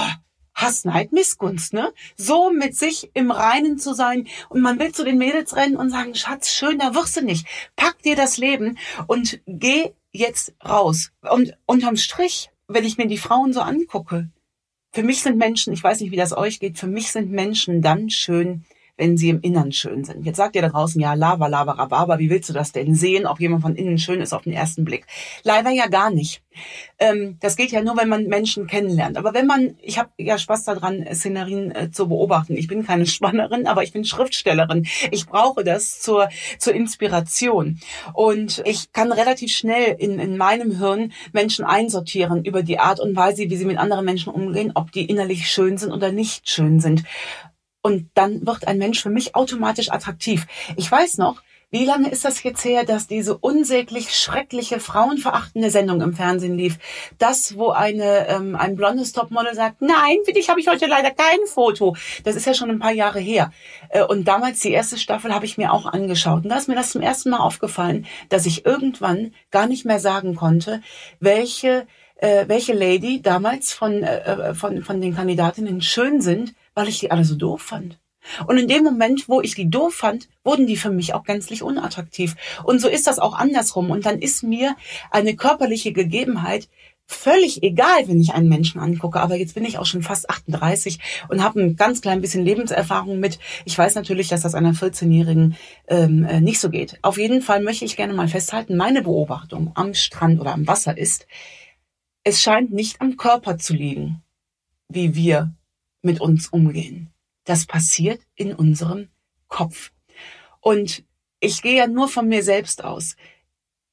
Hassneid, 0.58 1.14
Missgunst, 1.14 1.74
ne? 1.74 1.94
So 2.18 2.50
mit 2.50 2.76
sich 2.76 3.12
im 3.14 3.30
Reinen 3.30 3.78
zu 3.78 3.94
sein 3.94 4.28
und 4.50 4.62
man 4.62 4.80
will 4.80 4.92
zu 4.92 5.06
den 5.06 5.20
Mädels 5.20 5.56
rennen 5.56 5.78
und 5.78 5.92
sagen, 5.92 6.16
Schatz, 6.16 6.52
schön, 6.52 6.80
da 6.80 6.96
wirst 6.96 7.16
du 7.16 7.22
nicht. 7.22 7.46
Pack 7.76 8.02
dir 8.02 8.16
das 8.16 8.38
Leben 8.38 8.78
und 9.06 9.40
geh 9.46 9.92
jetzt 10.12 10.56
raus. 10.68 11.12
Und 11.22 11.56
unterm 11.68 11.96
Strich, 11.96 12.50
wenn 12.68 12.86
ich 12.86 12.98
mir 12.98 13.08
die 13.08 13.20
Frauen 13.20 13.54
so 13.54 13.62
angucke, 13.62 14.30
für 14.92 15.04
mich 15.04 15.22
sind 15.22 15.38
Menschen, 15.38 15.74
ich 15.74 15.84
weiß 15.84 16.02
nicht, 16.02 16.12
wie 16.12 16.18
das 16.18 16.36
euch 16.36 16.60
geht, 16.60 16.80
für 16.80 16.88
mich 16.88 17.12
sind 17.12 17.30
Menschen 17.30 17.84
dann 17.84 18.10
schön, 18.10 18.66
wenn 18.98 19.18
sie 19.18 19.30
im 19.30 19.42
Innern 19.42 19.72
schön 19.72 20.04
sind. 20.04 20.26
Jetzt 20.26 20.38
sagt 20.38 20.56
ihr 20.56 20.62
da 20.62 20.70
draußen, 20.70 21.00
ja, 21.00 21.14
Lava, 21.14 21.48
Lava, 21.48 21.74
Rhabarber, 21.74 22.20
wie 22.20 22.30
willst 22.30 22.50
du 22.50 22.54
das 22.54 22.72
denn 22.72 22.96
sehen, 22.96 23.26
ob 23.26 23.40
jemand 23.40 23.62
von 23.62 23.76
innen 23.76 24.00
schön 24.00 24.22
ist 24.22 24.34
auf 24.34 24.44
den 24.44 24.54
ersten 24.54 24.84
Blick? 24.84 25.06
Leider 25.44 25.70
ja 25.70 25.88
gar 25.88 26.10
nicht. 26.10 26.42
Ähm, 27.00 27.38
das 27.40 27.56
geht 27.56 27.72
ja 27.72 27.82
nur, 27.82 27.96
wenn 27.98 28.10
man 28.10 28.26
Menschen 28.26 28.68
kennenlernt. 28.68 29.18
Aber 29.18 29.34
wenn 29.34 29.46
man, 29.46 29.76
ich 29.82 30.00
habe 30.00 30.10
ja 30.18 30.38
Spaß 30.38 30.66
daran, 30.66 31.06
Szenerien 31.14 31.72
äh, 31.72 31.92
zu 31.92 32.08
beobachten. 32.08 32.58
Ich 32.58 32.68
bin 32.68 32.86
keine 32.86 33.06
Spannerin, 33.18 33.68
aber 33.68 33.84
ich 33.84 33.94
bin 33.94 34.04
Schriftstellerin. 34.04 34.88
Ich 35.12 35.28
brauche 35.28 35.64
das 35.64 36.00
zur, 36.00 36.30
zur 36.58 36.74
Inspiration. 36.74 37.80
Und 38.14 38.64
ich 38.66 38.92
kann 38.92 39.12
relativ 39.12 39.52
schnell 39.52 39.96
in, 40.00 40.20
in 40.20 40.38
meinem 40.38 40.78
Hirn 40.78 41.14
Menschen 41.34 41.66
einsortieren 41.66 42.44
über 42.44 42.64
die 42.64 42.80
Art 42.80 43.00
und 43.00 43.16
Weise, 43.16 43.50
wie 43.50 43.58
sie 43.58 43.66
mit 43.66 43.78
anderen 43.78 44.06
Menschen 44.06 44.34
umgehen, 44.34 44.72
ob 44.74 44.92
die 44.92 45.06
innerlich 45.06 45.50
schön 45.50 45.78
sind 45.78 45.92
oder 45.92 46.12
nicht 46.12 46.50
schön 46.50 46.80
sind. 46.80 47.04
Und 47.82 48.10
dann 48.16 48.46
wird 48.46 48.68
ein 48.68 48.78
Mensch 48.78 49.02
für 49.02 49.10
mich 49.10 49.36
automatisch 49.36 49.92
attraktiv. 49.92 50.46
Ich 50.76 50.92
weiß 50.92 51.18
noch, 51.18 51.42
wie 51.70 51.84
lange 51.84 52.10
ist 52.10 52.24
das 52.24 52.44
jetzt 52.44 52.64
her, 52.64 52.86
dass 52.86 53.08
diese 53.08 53.38
unsäglich 53.38 54.16
schreckliche, 54.16 54.80
frauenverachtende 54.80 55.70
Sendung 55.70 56.00
im 56.00 56.14
Fernsehen 56.14 56.58
lief? 56.58 56.80
Das, 57.18 57.58
wo 57.58 57.72
eine, 57.72 58.26
ähm, 58.30 58.56
ein 58.56 58.78
blondes 58.78 59.12
Topmodel 59.12 59.54
sagt, 59.54 59.82
nein, 59.82 60.16
für 60.24 60.32
dich 60.32 60.50
habe 60.50 60.62
ich 60.62 60.70
heute 60.70 60.86
leider 60.86 61.12
kein 61.12 61.46
Foto. 61.46 61.98
Das 62.24 62.38
ist 62.38 62.46
ja 62.46 62.54
schon 62.54 62.70
ein 62.70 62.80
paar 62.80 62.94
Jahre 62.94 63.20
her. 63.20 63.52
Äh, 63.90 64.04
und 64.04 64.30
damals, 64.30 64.62
die 64.62 64.72
erste 64.72 64.98
Staffel, 64.98 65.34
habe 65.34 65.44
ich 65.44 65.58
mir 65.58 65.74
auch 65.74 65.86
angeschaut. 65.86 66.46
Und 66.46 66.50
da 66.50 66.58
ist 66.58 66.70
mir 66.70 66.76
das 66.76 66.92
zum 66.92 67.02
ersten 67.02 67.32
Mal 67.32 67.40
aufgefallen, 67.40 68.06
dass 68.30 68.46
ich 68.46 68.66
irgendwann 68.66 69.34
gar 69.52 69.68
nicht 69.68 69.84
mehr 69.84 70.00
sagen 70.00 70.36
konnte, 70.36 70.82
welche, 71.20 71.86
äh, 72.16 72.46
welche 72.48 72.72
Lady 72.72 73.22
damals 73.22 73.74
von, 73.74 74.04
äh, 74.04 74.52
äh 74.52 74.54
von, 74.54 74.84
von 74.84 75.02
den 75.02 75.14
Kandidatinnen 75.14 75.82
schön 75.82 76.22
sind 76.22 76.54
weil 76.78 76.88
ich 76.88 77.00
die 77.00 77.10
alle 77.10 77.26
so 77.26 77.36
doof 77.36 77.64
fand. 77.64 77.98
Und 78.46 78.60
in 78.60 78.68
dem 78.68 78.84
Moment, 78.84 79.28
wo 79.28 79.42
ich 79.42 79.56
die 79.56 79.70
doof 79.70 79.96
fand, 79.96 80.30
wurden 80.44 80.68
die 80.68 80.78
für 80.78 80.92
mich 80.92 81.16
auch 81.16 81.24
gänzlich 81.24 81.64
unattraktiv. 81.64 82.36
Und 82.64 82.80
so 82.80 82.88
ist 82.88 83.08
das 83.08 83.18
auch 83.18 83.34
andersrum. 83.34 83.90
Und 83.90 84.06
dann 84.06 84.20
ist 84.20 84.44
mir 84.44 84.76
eine 85.10 85.36
körperliche 85.36 85.92
Gegebenheit 85.92 86.70
völlig 87.08 87.64
egal, 87.64 88.08
wenn 88.08 88.22
ich 88.22 88.36
einen 88.36 88.48
Menschen 88.48 88.80
angucke. 88.80 89.20
Aber 89.22 89.38
jetzt 89.38 89.56
bin 89.56 89.66
ich 89.66 89.80
auch 89.80 89.88
schon 89.88 90.04
fast 90.04 90.30
38 90.30 91.00
und 91.30 91.42
habe 91.42 91.62
ein 91.62 91.76
ganz 91.78 92.02
klein 92.02 92.22
bisschen 92.22 92.46
Lebenserfahrung 92.46 93.20
mit. 93.20 93.40
Ich 93.66 93.76
weiß 93.76 93.96
natürlich, 93.96 94.28
dass 94.28 94.42
das 94.42 94.54
einer 94.54 94.74
14-Jährigen 94.74 95.56
ähm, 95.88 96.26
äh, 96.26 96.42
nicht 96.42 96.60
so 96.60 96.70
geht. 96.70 97.00
Auf 97.02 97.18
jeden 97.18 97.42
Fall 97.42 97.64
möchte 97.64 97.86
ich 97.86 97.98
gerne 97.98 98.14
mal 98.14 98.28
festhalten, 98.28 98.78
meine 98.78 99.02
Beobachtung 99.02 99.72
am 99.74 99.96
Strand 99.96 100.40
oder 100.40 100.54
am 100.54 100.68
Wasser 100.68 100.96
ist, 100.96 101.26
es 102.24 102.40
scheint 102.40 102.72
nicht 102.72 103.02
am 103.02 103.18
Körper 103.18 103.58
zu 103.58 103.74
liegen, 103.74 104.22
wie 104.90 105.16
wir 105.16 105.57
mit 106.02 106.22
uns 106.22 106.50
umgehen. 106.50 107.12
Das 107.44 107.66
passiert 107.66 108.22
in 108.36 108.54
unserem 108.54 109.10
Kopf. 109.48 109.92
Und 110.60 111.04
ich 111.40 111.62
gehe 111.62 111.78
ja 111.78 111.88
nur 111.88 112.08
von 112.08 112.28
mir 112.28 112.44
selbst 112.44 112.84
aus. 112.84 113.16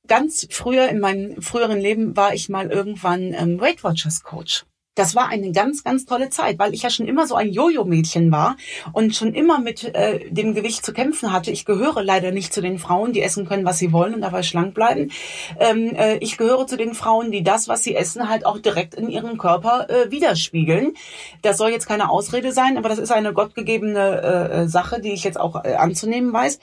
Ganz 0.06 0.46
früher 0.50 0.88
in 0.88 1.00
meinem 1.00 1.40
früheren 1.40 1.78
Leben 1.78 2.16
war 2.16 2.34
ich 2.34 2.48
mal 2.48 2.70
irgendwann 2.70 3.32
ähm, 3.32 3.60
Weight 3.60 3.84
Watchers 3.84 4.22
Coach. 4.22 4.64
Das 4.94 5.14
war 5.14 5.28
eine 5.28 5.50
ganz, 5.52 5.82
ganz 5.82 6.04
tolle 6.06 6.30
Zeit, 6.30 6.58
weil 6.58 6.72
ich 6.72 6.82
ja 6.82 6.90
schon 6.90 7.06
immer 7.06 7.26
so 7.26 7.34
ein 7.34 7.50
Jojo-Mädchen 7.50 8.30
war 8.30 8.56
und 8.92 9.14
schon 9.14 9.34
immer 9.34 9.58
mit 9.58 9.84
äh, 9.94 10.30
dem 10.30 10.54
Gewicht 10.54 10.84
zu 10.86 10.92
kämpfen 10.92 11.32
hatte. 11.32 11.50
Ich 11.50 11.64
gehöre 11.64 12.02
leider 12.02 12.30
nicht 12.30 12.54
zu 12.54 12.60
den 12.60 12.78
Frauen, 12.78 13.12
die 13.12 13.22
essen 13.22 13.46
können, 13.46 13.64
was 13.64 13.78
sie 13.78 13.92
wollen 13.92 14.14
und 14.14 14.20
dabei 14.20 14.42
schlank 14.42 14.74
bleiben. 14.74 15.10
Ähm, 15.58 15.94
äh, 15.96 16.16
ich 16.18 16.36
gehöre 16.36 16.66
zu 16.66 16.76
den 16.76 16.94
Frauen, 16.94 17.32
die 17.32 17.42
das, 17.42 17.66
was 17.66 17.82
sie 17.82 17.96
essen, 17.96 18.28
halt 18.28 18.46
auch 18.46 18.58
direkt 18.58 18.94
in 18.94 19.08
ihrem 19.08 19.36
Körper 19.36 19.88
äh, 19.90 20.10
widerspiegeln. 20.10 20.94
Das 21.42 21.58
soll 21.58 21.70
jetzt 21.70 21.86
keine 21.86 22.08
Ausrede 22.10 22.52
sein, 22.52 22.78
aber 22.78 22.88
das 22.88 22.98
ist 22.98 23.10
eine 23.10 23.32
gottgegebene 23.32 24.22
äh, 24.22 24.62
äh 24.62 24.68
Sache, 24.68 25.00
die 25.00 25.12
ich 25.12 25.24
jetzt 25.24 25.38
auch 25.38 25.64
äh, 25.64 25.74
anzunehmen 25.74 26.32
weiß. 26.32 26.58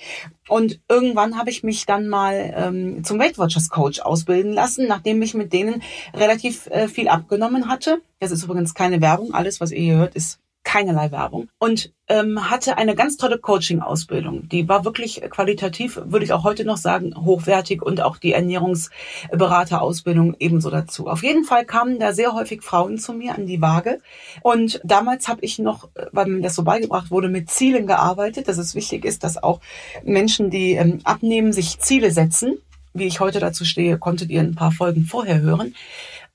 Und 0.48 0.80
irgendwann 0.90 1.38
habe 1.38 1.50
ich 1.50 1.64
mich 1.64 1.86
dann 1.86 2.08
mal 2.08 2.54
ähm, 2.58 3.04
zum 3.04 3.20
Weight 3.20 3.38
Watchers 3.38 3.70
Coach 3.70 4.02
ausbilden 4.02 4.54
lassen, 4.54 4.88
nachdem 4.88 5.22
ich 5.22 5.34
mit 5.34 5.54
denen 5.54 5.82
relativ 6.14 6.68
äh, 6.68 6.88
viel 6.88 7.08
abgenommen 7.08 7.70
hatte. 7.70 8.02
Das 8.22 8.32
ist 8.32 8.44
übrigens 8.44 8.76
keine 8.76 9.02
Werbung. 9.02 9.34
Alles, 9.34 9.60
was 9.60 9.72
ihr 9.72 9.82
hier 9.82 9.98
hört, 9.98 10.14
ist 10.14 10.38
keinerlei 10.64 11.12
Werbung 11.12 11.50
und 11.58 11.92
ähm, 12.08 12.52
hatte 12.52 12.78
eine 12.78 12.94
ganz 12.94 13.18
tolle 13.18 13.40
Coaching-Ausbildung. 13.40 14.48
Die 14.48 14.70
war 14.70 14.86
wirklich 14.86 15.20
qualitativ, 15.32 16.00
würde 16.06 16.24
ich 16.24 16.34
auch 16.34 16.44
heute 16.44 16.66
noch 16.66 16.78
sagen, 16.78 17.16
hochwertig 17.16 17.82
und 17.82 18.02
auch 18.02 18.18
die 18.18 18.34
Ernährungsberaterausbildung 18.34 20.36
ebenso 20.38 20.70
dazu. 20.70 21.08
Auf 21.08 21.24
jeden 21.24 21.46
Fall 21.46 21.66
kamen 21.66 21.98
da 21.98 22.14
sehr 22.14 22.36
häufig 22.36 22.62
Frauen 22.62 23.00
zu 23.00 23.14
mir 23.14 23.34
an 23.34 23.48
die 23.48 23.60
Waage 23.60 24.02
und 24.44 24.80
damals 24.84 25.28
habe 25.28 25.42
ich 25.42 25.58
noch, 25.58 25.90
weil 26.12 26.28
mir 26.28 26.42
das 26.42 26.54
so 26.54 26.62
beigebracht 26.62 27.10
wurde, 27.10 27.28
mit 27.28 27.50
Zielen 27.50 27.88
gearbeitet, 27.88 28.48
dass 28.48 28.60
es 28.60 28.76
wichtig 28.76 29.04
ist, 29.04 29.24
dass 29.24 29.42
auch 29.42 29.62
Menschen, 30.04 30.52
die 30.52 30.74
ähm, 30.74 31.00
abnehmen, 31.06 31.54
sich 31.54 31.80
Ziele 31.80 32.12
setzen. 32.12 32.60
Wie 32.94 33.06
ich 33.06 33.22
heute 33.22 33.40
dazu 33.40 33.64
stehe, 33.64 33.98
konntet 33.98 34.30
ihr 34.30 34.42
ein 34.42 34.54
paar 34.54 34.74
Folgen 34.74 35.06
vorher 35.06 35.40
hören. 35.40 35.74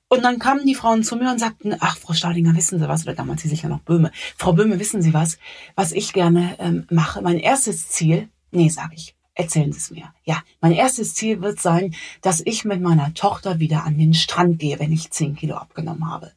Und 0.09 0.23
dann 0.23 0.39
kamen 0.39 0.65
die 0.65 0.75
Frauen 0.75 1.03
zu 1.03 1.17
mir 1.17 1.29
und 1.29 1.39
sagten, 1.39 1.75
ach, 1.79 1.97
Frau 1.97 2.13
Staudinger, 2.13 2.55
wissen 2.55 2.79
Sie 2.79 2.87
was? 2.87 3.03
Oder 3.03 3.13
damals 3.13 3.41
hieß 3.41 3.51
ich 3.51 3.63
ja 3.63 3.69
noch 3.69 3.81
Böhme. 3.81 4.11
Frau 4.37 4.53
Böhme, 4.53 4.79
wissen 4.79 5.01
Sie 5.01 5.13
was? 5.13 5.37
Was 5.75 5.91
ich 5.91 6.13
gerne 6.13 6.55
ähm, 6.59 6.87
mache, 6.89 7.21
mein 7.21 7.37
erstes 7.39 7.89
Ziel, 7.89 8.29
nee, 8.51 8.69
sage 8.69 8.95
ich, 8.95 9.15
erzählen 9.33 9.73
Sie 9.73 9.79
es 9.79 9.91
mir. 9.91 10.13
Ja, 10.23 10.41
mein 10.61 10.71
erstes 10.71 11.13
Ziel 11.13 11.41
wird 11.41 11.59
sein, 11.59 11.93
dass 12.21 12.41
ich 12.45 12.63
mit 12.63 12.81
meiner 12.81 13.13
Tochter 13.13 13.59
wieder 13.59 13.83
an 13.83 13.97
den 13.97 14.13
Strand 14.13 14.59
gehe, 14.59 14.79
wenn 14.79 14.93
ich 14.93 15.11
zehn 15.11 15.35
Kilo 15.35 15.55
abgenommen 15.55 16.09
habe. 16.09 16.31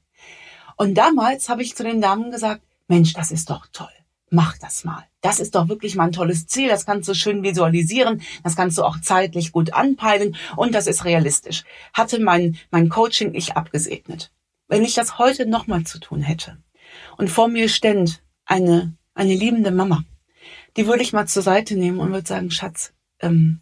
Und 0.77 0.95
damals 0.95 1.49
habe 1.49 1.62
ich 1.62 1.77
zu 1.77 1.85
den 1.85 2.00
Damen 2.00 2.33
gesagt, 2.33 2.62
Mensch, 2.89 3.12
das 3.12 3.31
ist 3.31 3.50
doch 3.50 3.67
toll 3.73 3.89
mach 4.30 4.56
das 4.58 4.84
mal. 4.84 5.04
Das 5.20 5.40
ist 5.40 5.54
doch 5.54 5.68
wirklich 5.68 5.96
mal 5.96 6.04
ein 6.04 6.12
tolles 6.12 6.46
Ziel. 6.46 6.68
Das 6.68 6.87
kannst 6.87 7.08
du 7.08 7.14
schön 7.14 7.42
visualisieren. 7.42 8.22
Das 8.42 8.56
kannst 8.56 8.78
du 8.78 8.84
auch 8.84 9.00
zeitlich 9.00 9.52
gut 9.52 9.75
anpeilen. 9.75 10.37
Und 10.56 10.75
das 10.75 10.87
ist 10.87 11.04
realistisch. 11.04 11.64
Hatte 11.92 12.20
mein, 12.20 12.56
mein 12.70 12.88
Coaching 12.88 13.34
ich 13.34 13.56
abgesegnet. 13.56 14.32
Wenn 14.68 14.84
ich 14.84 14.94
das 14.94 15.18
heute 15.18 15.46
nochmal 15.46 15.84
zu 15.84 15.99
tun 15.99 16.22
hätte 16.22 16.56
und 17.18 17.28
vor 17.28 17.49
mir 17.49 17.68
stände 17.68 18.12
eine, 18.46 18.96
eine 19.14 19.34
liebende 19.34 19.72
Mama, 19.72 20.04
die 20.76 20.87
würde 20.87 21.02
ich 21.02 21.12
mal 21.12 21.26
zur 21.26 21.42
Seite 21.42 21.76
nehmen 21.76 21.99
und 21.99 22.12
würde 22.12 22.26
sagen, 22.26 22.50
Schatz, 22.50 22.92
ähm, 23.18 23.60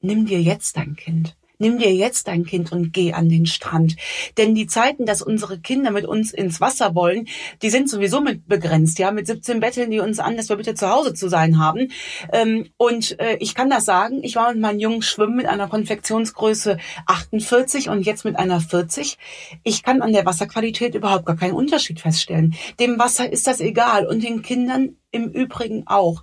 nimm 0.00 0.26
dir 0.26 0.40
jetzt 0.40 0.76
dein 0.76 0.96
Kind 0.96 1.36
nimm 1.60 1.78
dir 1.78 1.94
jetzt 1.94 2.26
dein 2.26 2.44
Kind 2.44 2.72
und 2.72 2.92
geh 2.92 3.12
an 3.12 3.28
den 3.28 3.46
Strand. 3.46 3.96
Denn 4.36 4.54
die 4.54 4.66
Zeiten, 4.66 5.06
dass 5.06 5.22
unsere 5.22 5.60
Kinder 5.60 5.90
mit 5.90 6.04
uns 6.04 6.32
ins 6.32 6.60
Wasser 6.60 6.94
wollen, 6.94 7.28
die 7.62 7.70
sind 7.70 7.88
sowieso 7.88 8.20
mit 8.20 8.48
begrenzt. 8.48 8.98
Ja, 8.98 9.12
mit 9.12 9.26
17 9.26 9.60
betteln 9.60 9.90
die 9.90 10.00
uns 10.00 10.18
an, 10.18 10.36
dass 10.36 10.48
wir 10.48 10.56
bitte 10.56 10.74
zu 10.74 10.90
Hause 10.90 11.14
zu 11.14 11.28
sein 11.28 11.58
haben. 11.58 11.92
Ähm, 12.32 12.70
und 12.76 13.18
äh, 13.20 13.36
ich 13.40 13.54
kann 13.54 13.70
das 13.70 13.84
sagen, 13.84 14.20
ich 14.22 14.36
war 14.36 14.52
mit 14.52 14.60
meinen 14.60 14.80
Jungen 14.80 15.02
schwimmen 15.02 15.36
mit 15.36 15.46
einer 15.46 15.68
Konfektionsgröße 15.68 16.78
48 17.06 17.88
und 17.88 18.02
jetzt 18.02 18.24
mit 18.24 18.36
einer 18.38 18.60
40. 18.60 19.18
Ich 19.62 19.82
kann 19.82 20.02
an 20.02 20.12
der 20.12 20.26
Wasserqualität 20.26 20.94
überhaupt 20.94 21.26
gar 21.26 21.36
keinen 21.36 21.54
Unterschied 21.54 22.00
feststellen. 22.00 22.54
Dem 22.78 22.98
Wasser 22.98 23.30
ist 23.30 23.46
das 23.46 23.60
egal 23.60 24.06
und 24.06 24.24
den 24.24 24.42
Kindern 24.42 24.96
im 25.10 25.28
Übrigen 25.30 25.86
auch. 25.86 26.22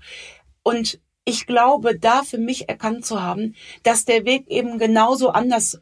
Und 0.63 0.99
ich 1.27 1.45
glaube, 1.45 1.99
da 1.99 2.23
für 2.23 2.37
mich 2.37 2.69
erkannt 2.69 3.05
zu 3.05 3.21
haben, 3.21 3.53
dass 3.83 4.05
der 4.05 4.23
Weg 4.23 4.47
eben 4.47 4.79
genauso 4.79 5.29
anders 5.29 5.81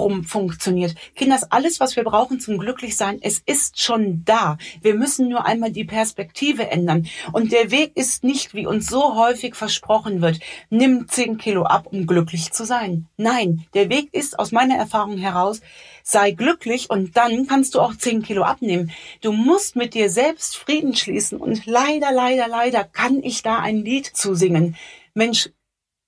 rum 0.00 0.24
funktioniert. 0.24 0.94
Kinders, 1.14 1.50
alles, 1.50 1.80
was 1.80 1.96
wir 1.96 2.04
brauchen 2.04 2.40
zum 2.40 2.58
Glücklichsein, 2.58 3.18
es 3.22 3.40
ist 3.44 3.80
schon 3.80 4.24
da. 4.24 4.58
Wir 4.82 4.94
müssen 4.94 5.28
nur 5.28 5.46
einmal 5.46 5.70
die 5.70 5.84
Perspektive 5.84 6.70
ändern. 6.70 7.06
Und 7.32 7.52
der 7.52 7.70
Weg 7.70 7.96
ist 7.96 8.24
nicht, 8.24 8.54
wie 8.54 8.66
uns 8.66 8.86
so 8.86 9.14
häufig 9.16 9.54
versprochen 9.54 10.20
wird, 10.20 10.40
nimm 10.68 11.08
zehn 11.08 11.38
Kilo 11.38 11.62
ab, 11.64 11.86
um 11.86 12.06
glücklich 12.06 12.52
zu 12.52 12.64
sein. 12.64 13.06
Nein, 13.16 13.64
der 13.74 13.88
Weg 13.88 14.12
ist 14.12 14.38
aus 14.38 14.52
meiner 14.52 14.76
Erfahrung 14.76 15.18
heraus, 15.18 15.60
sei 16.02 16.32
glücklich 16.32 16.90
und 16.90 17.16
dann 17.16 17.46
kannst 17.46 17.74
du 17.74 17.80
auch 17.80 17.94
zehn 17.96 18.22
Kilo 18.22 18.42
abnehmen. 18.42 18.90
Du 19.20 19.32
musst 19.32 19.76
mit 19.76 19.94
dir 19.94 20.10
selbst 20.10 20.56
Frieden 20.56 20.94
schließen 20.96 21.38
und 21.38 21.66
leider, 21.66 22.12
leider, 22.12 22.48
leider 22.48 22.84
kann 22.84 23.22
ich 23.22 23.42
da 23.42 23.58
ein 23.58 23.84
Lied 23.84 24.06
zusingen. 24.06 24.76
Mensch, 25.14 25.50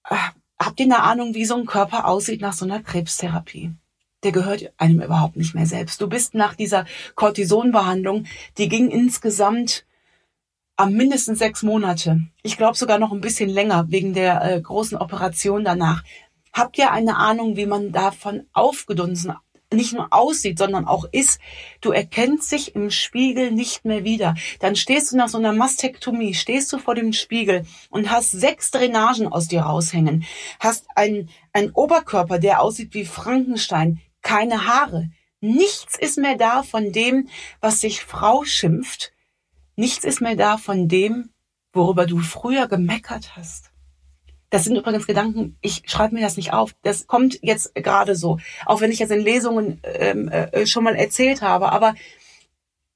äh, 0.09 0.17
habt 0.59 0.81
ihr 0.81 0.87
eine 0.87 1.03
Ahnung, 1.03 1.35
wie 1.35 1.45
so 1.45 1.57
ein 1.57 1.67
Körper 1.67 2.07
aussieht 2.07 2.41
nach 2.41 2.53
so 2.53 2.65
einer 2.65 2.83
Krebstherapie? 2.83 3.73
Der 4.23 4.33
gehört 4.33 4.73
einem 4.77 5.01
überhaupt 5.03 5.37
nicht 5.37 5.55
mehr 5.55 5.67
selbst. 5.67 6.01
Du 6.01 6.09
bist 6.09 6.35
nach 6.35 6.55
dieser 6.55 6.85
Cortisonbehandlung, 7.15 8.25
die 8.59 8.69
ging 8.69 8.91
insgesamt 8.91 9.85
am 10.77 10.93
mindestens 10.95 11.39
sechs 11.39 11.63
Monate. 11.63 12.23
Ich 12.43 12.57
glaube 12.57 12.77
sogar 12.77 12.99
noch 12.99 13.13
ein 13.13 13.21
bisschen 13.21 13.51
länger 13.51 13.87
wegen 13.89 14.15
der 14.15 14.43
äh, 14.43 14.61
großen 14.61 14.97
Operation 14.97 15.65
danach. 15.65 16.03
Habt 16.53 16.79
ihr 16.79 16.91
eine 16.91 17.17
Ahnung, 17.17 17.57
wie 17.57 17.67
man 17.67 17.93
davon 17.93 18.47
aufgedunsen 18.53 19.35
nicht 19.73 19.93
nur 19.95 20.09
aussieht, 20.11 20.59
sondern 20.59 20.87
auch 20.87 21.05
ist. 21.11 21.41
Du 21.81 21.91
erkennst 21.91 22.53
dich 22.53 22.75
im 22.75 22.91
Spiegel 22.91 23.51
nicht 23.51 23.85
mehr 23.85 24.05
wieder. 24.05 24.35
Dann 24.61 24.77
stehst 24.77 25.13
du 25.13 25.17
nach 25.17 25.29
so 25.29 25.39
einer 25.39 25.53
Mastektomie, 25.53 26.35
stehst 26.35 26.73
du 26.73 26.79
vor 26.79 26.95
dem 26.95 27.13
Spiegel 27.13 27.65
und 27.91 28.11
hast 28.11 28.33
sechs 28.33 28.71
Drainagen 28.71 29.29
aus 29.29 29.49
dir 29.49 29.63
raushängen, 29.63 30.25
hast 30.61 30.87
einen, 30.95 31.31
einen 31.53 31.71
Oberkörper, 31.71 32.39
der 32.39 32.61
aussieht 32.61 32.95
wie 32.95 33.05
Frankenstein, 33.05 34.01
keine 34.23 34.67
Haare. 34.67 35.11
Nichts 35.41 35.99
ist 35.99 36.19
mehr 36.19 36.37
da 36.37 36.63
von 36.63 36.93
dem, 36.93 37.29
was 37.61 37.81
sich 37.81 38.05
Frau 38.05 38.45
schimpft. 38.45 39.13
Nichts 39.77 40.05
ist 40.05 40.21
mehr 40.21 40.37
da 40.37 40.57
von 40.57 40.89
dem, 40.89 41.31
worüber 41.73 42.07
du 42.07 42.19
früher 42.21 42.69
gemeckert 42.69 43.37
hast. 43.37 43.73
Das 44.51 44.65
sind 44.65 44.77
übrigens 44.77 45.07
Gedanken, 45.07 45.57
ich 45.63 45.83
schreibe 45.87 46.15
mir 46.15 46.21
das 46.21 46.37
nicht 46.37 46.53
auf. 46.53 46.75
Das 46.83 47.07
kommt 47.07 47.39
jetzt 47.43 47.75
gerade 47.75 48.15
so. 48.15 48.39
Auch 48.67 48.83
wenn 48.83 48.93
ich 48.93 48.99
das 48.99 49.11
in 49.11 49.21
Lesungen 49.21 49.81
ähm, 49.83 50.29
äh, 50.29 50.67
schon 50.67 50.85
mal 50.85 50.95
erzählt 50.95 51.41
habe. 51.41 51.73
Aber 51.73 51.95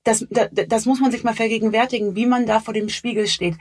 das, 0.04 0.26
das, 0.30 0.50
das 0.52 0.84
muss 0.84 1.00
man 1.00 1.10
sich 1.10 1.24
mal 1.24 1.34
vergegenwärtigen, 1.34 2.14
wie 2.14 2.26
man 2.26 2.46
da 2.46 2.60
vor 2.60 2.74
dem 2.74 2.90
Spiegel 2.90 3.26
steht. 3.26 3.56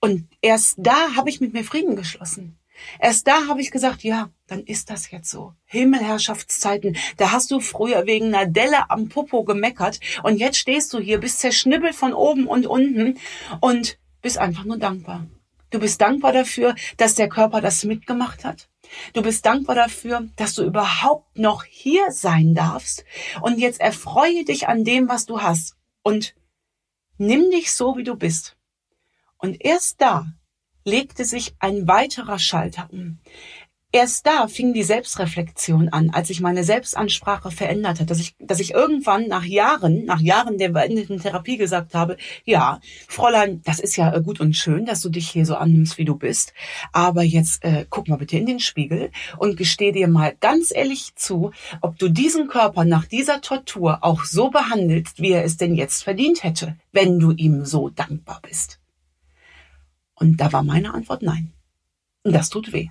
Und 0.00 0.28
erst 0.42 0.74
da 0.78 1.16
habe 1.16 1.30
ich 1.30 1.40
mit 1.40 1.54
mir 1.54 1.64
Frieden 1.64 1.96
geschlossen. 1.96 2.58
Erst 2.98 3.26
da 3.26 3.46
habe 3.48 3.60
ich 3.60 3.70
gesagt, 3.70 4.02
ja, 4.02 4.30
dann 4.46 4.64
ist 4.64 4.90
das 4.90 5.10
jetzt 5.10 5.30
so. 5.30 5.54
Himmelherrschaftszeiten, 5.64 6.96
da 7.16 7.32
hast 7.32 7.50
du 7.50 7.60
früher 7.60 8.06
wegen 8.06 8.34
einer 8.34 8.46
Delle 8.46 8.90
am 8.90 9.08
Popo 9.08 9.44
gemeckert 9.44 10.00
und 10.22 10.38
jetzt 10.38 10.58
stehst 10.58 10.92
du 10.92 10.98
hier, 10.98 11.18
bist 11.18 11.40
zerschnibbelt 11.40 11.94
von 11.94 12.12
oben 12.12 12.46
und 12.46 12.66
unten 12.66 13.18
und 13.60 13.98
bist 14.22 14.38
einfach 14.38 14.64
nur 14.64 14.78
dankbar. 14.78 15.26
Du 15.70 15.80
bist 15.80 16.00
dankbar 16.00 16.32
dafür, 16.32 16.74
dass 16.98 17.16
der 17.16 17.28
Körper 17.28 17.60
das 17.60 17.84
mitgemacht 17.84 18.44
hat. 18.44 18.68
Du 19.12 19.22
bist 19.22 19.44
dankbar 19.44 19.74
dafür, 19.74 20.28
dass 20.36 20.54
du 20.54 20.62
überhaupt 20.62 21.36
noch 21.36 21.64
hier 21.64 22.12
sein 22.12 22.54
darfst. 22.54 23.04
Und 23.40 23.58
jetzt 23.58 23.80
erfreue 23.80 24.44
dich 24.44 24.68
an 24.68 24.84
dem, 24.84 25.08
was 25.08 25.26
du 25.26 25.42
hast. 25.42 25.74
Und 26.02 26.36
nimm 27.18 27.50
dich 27.50 27.72
so, 27.72 27.96
wie 27.96 28.04
du 28.04 28.14
bist. 28.14 28.56
Und 29.38 29.64
erst 29.64 30.00
da 30.00 30.26
legte 30.84 31.24
sich 31.24 31.54
ein 31.58 31.88
weiterer 31.88 32.38
Schalter 32.38 32.88
um. 32.92 33.18
Erst 33.94 34.26
da 34.26 34.48
fing 34.48 34.74
die 34.74 34.82
Selbstreflexion 34.82 35.88
an, 35.88 36.10
als 36.10 36.28
ich 36.28 36.40
meine 36.40 36.64
Selbstansprache 36.64 37.52
verändert 37.52 38.00
hat, 38.00 38.10
dass 38.10 38.18
ich, 38.18 38.34
dass 38.40 38.58
ich 38.58 38.72
irgendwann 38.72 39.28
nach 39.28 39.44
Jahren, 39.44 40.04
nach 40.04 40.20
Jahren 40.20 40.58
der 40.58 40.70
beendeten 40.70 41.20
Therapie 41.20 41.58
gesagt 41.58 41.94
habe, 41.94 42.16
ja, 42.44 42.80
Fräulein, 43.06 43.62
das 43.64 43.78
ist 43.78 43.94
ja 43.94 44.18
gut 44.18 44.40
und 44.40 44.56
schön, 44.56 44.84
dass 44.84 45.00
du 45.00 45.10
dich 45.10 45.30
hier 45.30 45.46
so 45.46 45.54
annimmst, 45.54 45.96
wie 45.96 46.04
du 46.04 46.16
bist, 46.16 46.54
aber 46.90 47.22
jetzt 47.22 47.62
äh, 47.62 47.86
guck 47.88 48.08
mal 48.08 48.16
bitte 48.16 48.36
in 48.36 48.46
den 48.46 48.58
Spiegel 48.58 49.12
und 49.38 49.56
gesteh 49.56 49.92
dir 49.92 50.08
mal 50.08 50.34
ganz 50.40 50.72
ehrlich 50.74 51.14
zu, 51.14 51.52
ob 51.80 51.96
du 51.96 52.08
diesen 52.08 52.48
Körper 52.48 52.84
nach 52.84 53.04
dieser 53.04 53.42
Tortur 53.42 53.98
auch 54.00 54.24
so 54.24 54.50
behandelst, 54.50 55.22
wie 55.22 55.30
er 55.30 55.44
es 55.44 55.56
denn 55.56 55.76
jetzt 55.76 56.02
verdient 56.02 56.42
hätte, 56.42 56.76
wenn 56.90 57.20
du 57.20 57.30
ihm 57.30 57.64
so 57.64 57.90
dankbar 57.90 58.40
bist. 58.42 58.80
Und 60.14 60.40
da 60.40 60.52
war 60.52 60.62
meine 60.62 60.94
Antwort 60.94 61.22
nein. 61.22 61.52
Und 62.22 62.32
das 62.32 62.50
tut 62.50 62.72
weh. 62.72 62.88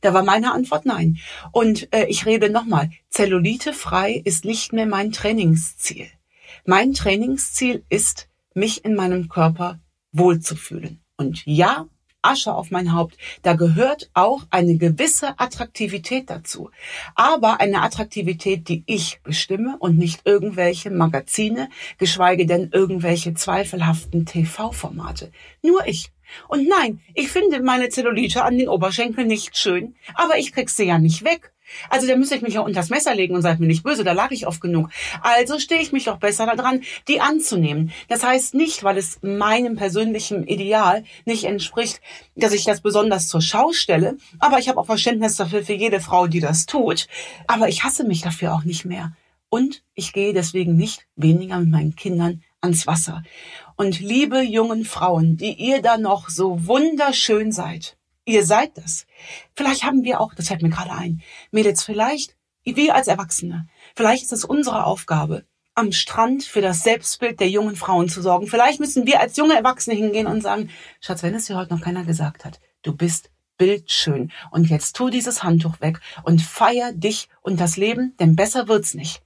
Da 0.00 0.12
war 0.12 0.22
meine 0.22 0.52
Antwort 0.52 0.86
nein. 0.86 1.18
Und 1.52 1.92
äh, 1.94 2.06
ich 2.06 2.26
rede 2.26 2.50
nochmal, 2.50 2.90
Zellulite 3.08 3.72
frei 3.72 4.20
ist 4.24 4.44
nicht 4.44 4.72
mehr 4.72 4.86
mein 4.86 5.12
Trainingsziel. 5.12 6.08
Mein 6.64 6.92
Trainingsziel 6.92 7.84
ist, 7.88 8.28
mich 8.54 8.84
in 8.84 8.94
meinem 8.94 9.28
Körper 9.28 9.80
wohlzufühlen. 10.12 11.00
Und 11.16 11.44
ja, 11.46 11.86
Asche 12.26 12.54
auf 12.54 12.70
mein 12.70 12.92
Haupt. 12.92 13.16
Da 13.42 13.54
gehört 13.54 14.10
auch 14.14 14.42
eine 14.50 14.76
gewisse 14.76 15.38
Attraktivität 15.38 16.30
dazu. 16.30 16.70
Aber 17.14 17.60
eine 17.60 17.82
Attraktivität, 17.82 18.68
die 18.68 18.82
ich 18.86 19.20
bestimme 19.22 19.76
und 19.78 19.96
nicht 19.96 20.22
irgendwelche 20.24 20.90
Magazine, 20.90 21.68
geschweige 21.98 22.46
denn 22.46 22.70
irgendwelche 22.72 23.34
zweifelhaften 23.34 24.26
TV-Formate. 24.26 25.30
Nur 25.62 25.86
ich. 25.86 26.12
Und 26.48 26.68
nein, 26.68 27.00
ich 27.14 27.28
finde 27.28 27.62
meine 27.62 27.88
Zellulite 27.88 28.42
an 28.42 28.58
den 28.58 28.68
Oberschenkeln 28.68 29.28
nicht 29.28 29.56
schön, 29.56 29.94
aber 30.14 30.38
ich 30.38 30.52
krieg 30.52 30.70
sie 30.70 30.84
ja 30.84 30.98
nicht 30.98 31.24
weg. 31.24 31.52
Also 31.90 32.06
da 32.06 32.16
müsste 32.16 32.36
ich 32.36 32.42
mich 32.42 32.54
ja 32.54 32.60
unters 32.60 32.90
Messer 32.90 33.14
legen 33.14 33.34
und 33.34 33.42
seid 33.42 33.60
mir 33.60 33.66
nicht 33.66 33.82
böse, 33.82 34.04
da 34.04 34.12
lag 34.12 34.30
ich 34.30 34.46
oft 34.46 34.60
genug. 34.60 34.90
Also 35.22 35.58
stehe 35.58 35.80
ich 35.80 35.92
mich 35.92 36.04
doch 36.04 36.18
besser 36.18 36.46
daran, 36.46 36.82
die 37.08 37.20
anzunehmen. 37.20 37.92
Das 38.08 38.24
heißt 38.24 38.54
nicht, 38.54 38.84
weil 38.84 38.98
es 38.98 39.18
meinem 39.22 39.76
persönlichen 39.76 40.46
Ideal 40.46 41.04
nicht 41.24 41.44
entspricht, 41.44 42.00
dass 42.34 42.52
ich 42.52 42.64
das 42.64 42.80
besonders 42.80 43.28
zur 43.28 43.42
Schau 43.42 43.72
stelle, 43.72 44.16
aber 44.38 44.58
ich 44.58 44.68
habe 44.68 44.80
auch 44.80 44.86
Verständnis 44.86 45.36
dafür 45.36 45.64
für 45.64 45.74
jede 45.74 46.00
Frau, 46.00 46.26
die 46.26 46.40
das 46.40 46.66
tut. 46.66 47.06
Aber 47.46 47.68
ich 47.68 47.84
hasse 47.84 48.04
mich 48.04 48.22
dafür 48.22 48.54
auch 48.54 48.64
nicht 48.64 48.84
mehr. 48.84 49.12
Und 49.48 49.82
ich 49.94 50.12
gehe 50.12 50.32
deswegen 50.32 50.76
nicht 50.76 51.06
weniger 51.14 51.58
mit 51.60 51.70
meinen 51.70 51.96
Kindern 51.96 52.42
ans 52.60 52.86
Wasser. 52.86 53.22
Und 53.76 54.00
liebe 54.00 54.42
jungen 54.42 54.84
Frauen, 54.84 55.36
die 55.36 55.52
ihr 55.52 55.82
da 55.82 55.98
noch 55.98 56.28
so 56.28 56.66
wunderschön 56.66 57.52
seid, 57.52 57.95
Ihr 58.26 58.44
seid 58.44 58.76
das. 58.76 59.06
Vielleicht 59.54 59.84
haben 59.84 60.02
wir 60.02 60.20
auch, 60.20 60.34
das 60.34 60.48
fällt 60.48 60.62
mir 60.62 60.68
gerade 60.68 60.90
ein, 60.90 61.22
Mädels, 61.52 61.84
vielleicht, 61.84 62.36
wir 62.64 62.96
als 62.96 63.06
Erwachsene, 63.06 63.68
vielleicht 63.94 64.24
ist 64.24 64.32
es 64.32 64.44
unsere 64.44 64.84
Aufgabe, 64.84 65.44
am 65.76 65.92
Strand 65.92 66.42
für 66.42 66.60
das 66.60 66.80
Selbstbild 66.80 67.38
der 67.38 67.48
jungen 67.48 67.76
Frauen 67.76 68.08
zu 68.08 68.20
sorgen. 68.22 68.48
Vielleicht 68.48 68.80
müssen 68.80 69.06
wir 69.06 69.20
als 69.20 69.36
junge 69.36 69.54
Erwachsene 69.54 69.94
hingehen 69.94 70.26
und 70.26 70.40
sagen, 70.40 70.70
Schatz, 71.00 71.22
wenn 71.22 71.34
es 71.34 71.44
dir 71.44 71.56
heute 71.56 71.72
noch 71.72 71.82
keiner 71.82 72.04
gesagt 72.04 72.44
hat, 72.44 72.58
du 72.82 72.96
bist 72.96 73.30
bildschön. 73.58 74.32
Und 74.50 74.68
jetzt 74.68 74.96
tu 74.96 75.10
dieses 75.10 75.42
Handtuch 75.42 75.80
weg 75.80 76.00
und 76.24 76.42
feier 76.42 76.92
dich 76.92 77.28
und 77.42 77.60
das 77.60 77.76
Leben, 77.76 78.14
denn 78.18 78.34
besser 78.34 78.68
wird's 78.68 78.94
nicht. 78.94 79.22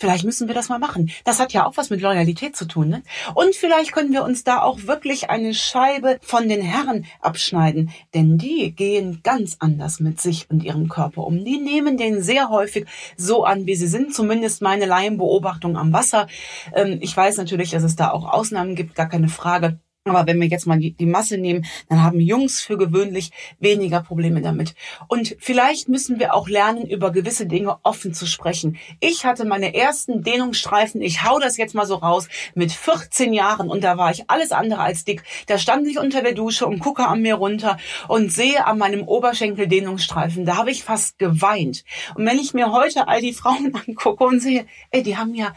Vielleicht 0.00 0.24
müssen 0.24 0.48
wir 0.48 0.54
das 0.54 0.70
mal 0.70 0.78
machen. 0.78 1.10
Das 1.24 1.38
hat 1.38 1.52
ja 1.52 1.66
auch 1.66 1.76
was 1.76 1.90
mit 1.90 2.00
Loyalität 2.00 2.56
zu 2.56 2.64
tun. 2.64 2.88
Ne? 2.88 3.02
Und 3.34 3.54
vielleicht 3.54 3.92
können 3.92 4.12
wir 4.12 4.24
uns 4.24 4.44
da 4.44 4.62
auch 4.62 4.86
wirklich 4.86 5.28
eine 5.28 5.52
Scheibe 5.52 6.18
von 6.22 6.48
den 6.48 6.62
Herren 6.62 7.04
abschneiden. 7.20 7.90
Denn 8.14 8.38
die 8.38 8.72
gehen 8.74 9.20
ganz 9.22 9.58
anders 9.60 10.00
mit 10.00 10.18
sich 10.18 10.48
und 10.48 10.64
ihrem 10.64 10.88
Körper 10.88 11.24
um. 11.24 11.44
Die 11.44 11.58
nehmen 11.58 11.98
den 11.98 12.22
sehr 12.22 12.48
häufig 12.48 12.86
so 13.18 13.44
an, 13.44 13.66
wie 13.66 13.76
sie 13.76 13.88
sind. 13.88 14.14
Zumindest 14.14 14.62
meine 14.62 14.86
Laienbeobachtung 14.86 15.76
am 15.76 15.92
Wasser. 15.92 16.28
Ähm, 16.74 16.98
ich 17.02 17.14
weiß 17.14 17.36
natürlich, 17.36 17.70
dass 17.72 17.82
es 17.82 17.94
da 17.94 18.10
auch 18.10 18.24
Ausnahmen 18.24 18.76
gibt, 18.76 18.94
gar 18.94 19.08
keine 19.08 19.28
Frage. 19.28 19.80
Aber 20.06 20.26
wenn 20.26 20.40
wir 20.40 20.48
jetzt 20.48 20.66
mal 20.66 20.78
die, 20.78 21.04
Masse 21.04 21.36
nehmen, 21.36 21.66
dann 21.90 22.02
haben 22.02 22.20
Jungs 22.20 22.62
für 22.62 22.78
gewöhnlich 22.78 23.32
weniger 23.58 24.00
Probleme 24.00 24.40
damit. 24.40 24.74
Und 25.08 25.36
vielleicht 25.38 25.90
müssen 25.90 26.18
wir 26.18 26.34
auch 26.34 26.48
lernen, 26.48 26.86
über 26.86 27.12
gewisse 27.12 27.44
Dinge 27.44 27.76
offen 27.82 28.14
zu 28.14 28.26
sprechen. 28.26 28.78
Ich 29.00 29.26
hatte 29.26 29.44
meine 29.44 29.74
ersten 29.74 30.22
Dehnungsstreifen, 30.22 31.02
ich 31.02 31.22
hau 31.24 31.38
das 31.38 31.58
jetzt 31.58 31.74
mal 31.74 31.84
so 31.84 31.96
raus, 31.96 32.28
mit 32.54 32.72
14 32.72 33.34
Jahren 33.34 33.68
und 33.68 33.84
da 33.84 33.98
war 33.98 34.10
ich 34.10 34.30
alles 34.30 34.52
andere 34.52 34.80
als 34.80 35.04
dick. 35.04 35.22
Da 35.48 35.58
stand 35.58 35.86
ich 35.86 35.98
unter 35.98 36.22
der 36.22 36.32
Dusche 36.32 36.66
und 36.66 36.78
gucke 36.78 37.06
an 37.06 37.20
mir 37.20 37.34
runter 37.34 37.76
und 38.08 38.32
sehe 38.32 38.64
an 38.66 38.78
meinem 38.78 39.02
Oberschenkel 39.02 39.66
Dehnungsstreifen. 39.66 40.46
Da 40.46 40.56
habe 40.56 40.70
ich 40.70 40.82
fast 40.82 41.18
geweint. 41.18 41.84
Und 42.14 42.24
wenn 42.24 42.38
ich 42.38 42.54
mir 42.54 42.72
heute 42.72 43.06
all 43.06 43.20
die 43.20 43.34
Frauen 43.34 43.74
angucke 43.86 44.24
und 44.24 44.40
sehe, 44.40 44.64
ey, 44.92 45.02
die 45.02 45.18
haben 45.18 45.34
ja 45.34 45.52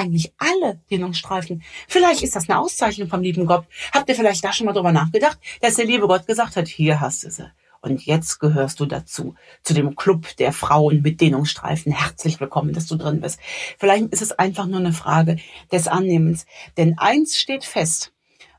eigentlich 0.00 0.32
alle 0.38 0.80
Dehnungsstreifen. 0.90 1.62
Vielleicht 1.86 2.22
ist 2.22 2.34
das 2.34 2.48
eine 2.48 2.58
Auszeichnung 2.58 3.08
vom 3.08 3.20
lieben 3.20 3.46
Gott. 3.46 3.66
Habt 3.92 4.08
ihr 4.08 4.14
vielleicht 4.14 4.44
da 4.44 4.52
schon 4.52 4.66
mal 4.66 4.72
drüber 4.72 4.92
nachgedacht, 4.92 5.38
dass 5.60 5.76
der 5.76 5.84
liebe 5.84 6.08
Gott 6.08 6.26
gesagt 6.26 6.56
hat, 6.56 6.68
hier 6.68 7.00
hast 7.00 7.24
du 7.24 7.30
sie. 7.30 7.50
Und 7.82 8.04
jetzt 8.04 8.40
gehörst 8.40 8.80
du 8.80 8.86
dazu, 8.86 9.34
zu 9.62 9.72
dem 9.72 9.96
Club 9.96 10.36
der 10.36 10.52
Frauen 10.52 11.00
mit 11.00 11.20
Dehnungsstreifen. 11.20 11.92
Herzlich 11.92 12.38
willkommen, 12.38 12.74
dass 12.74 12.86
du 12.86 12.96
drin 12.96 13.20
bist. 13.20 13.40
Vielleicht 13.78 14.12
ist 14.12 14.20
es 14.20 14.32
einfach 14.32 14.66
nur 14.66 14.80
eine 14.80 14.92
Frage 14.92 15.36
des 15.72 15.88
Annehmens. 15.88 16.44
Denn 16.76 16.98
eins 16.98 17.38
steht 17.38 17.64
fest, 17.64 18.12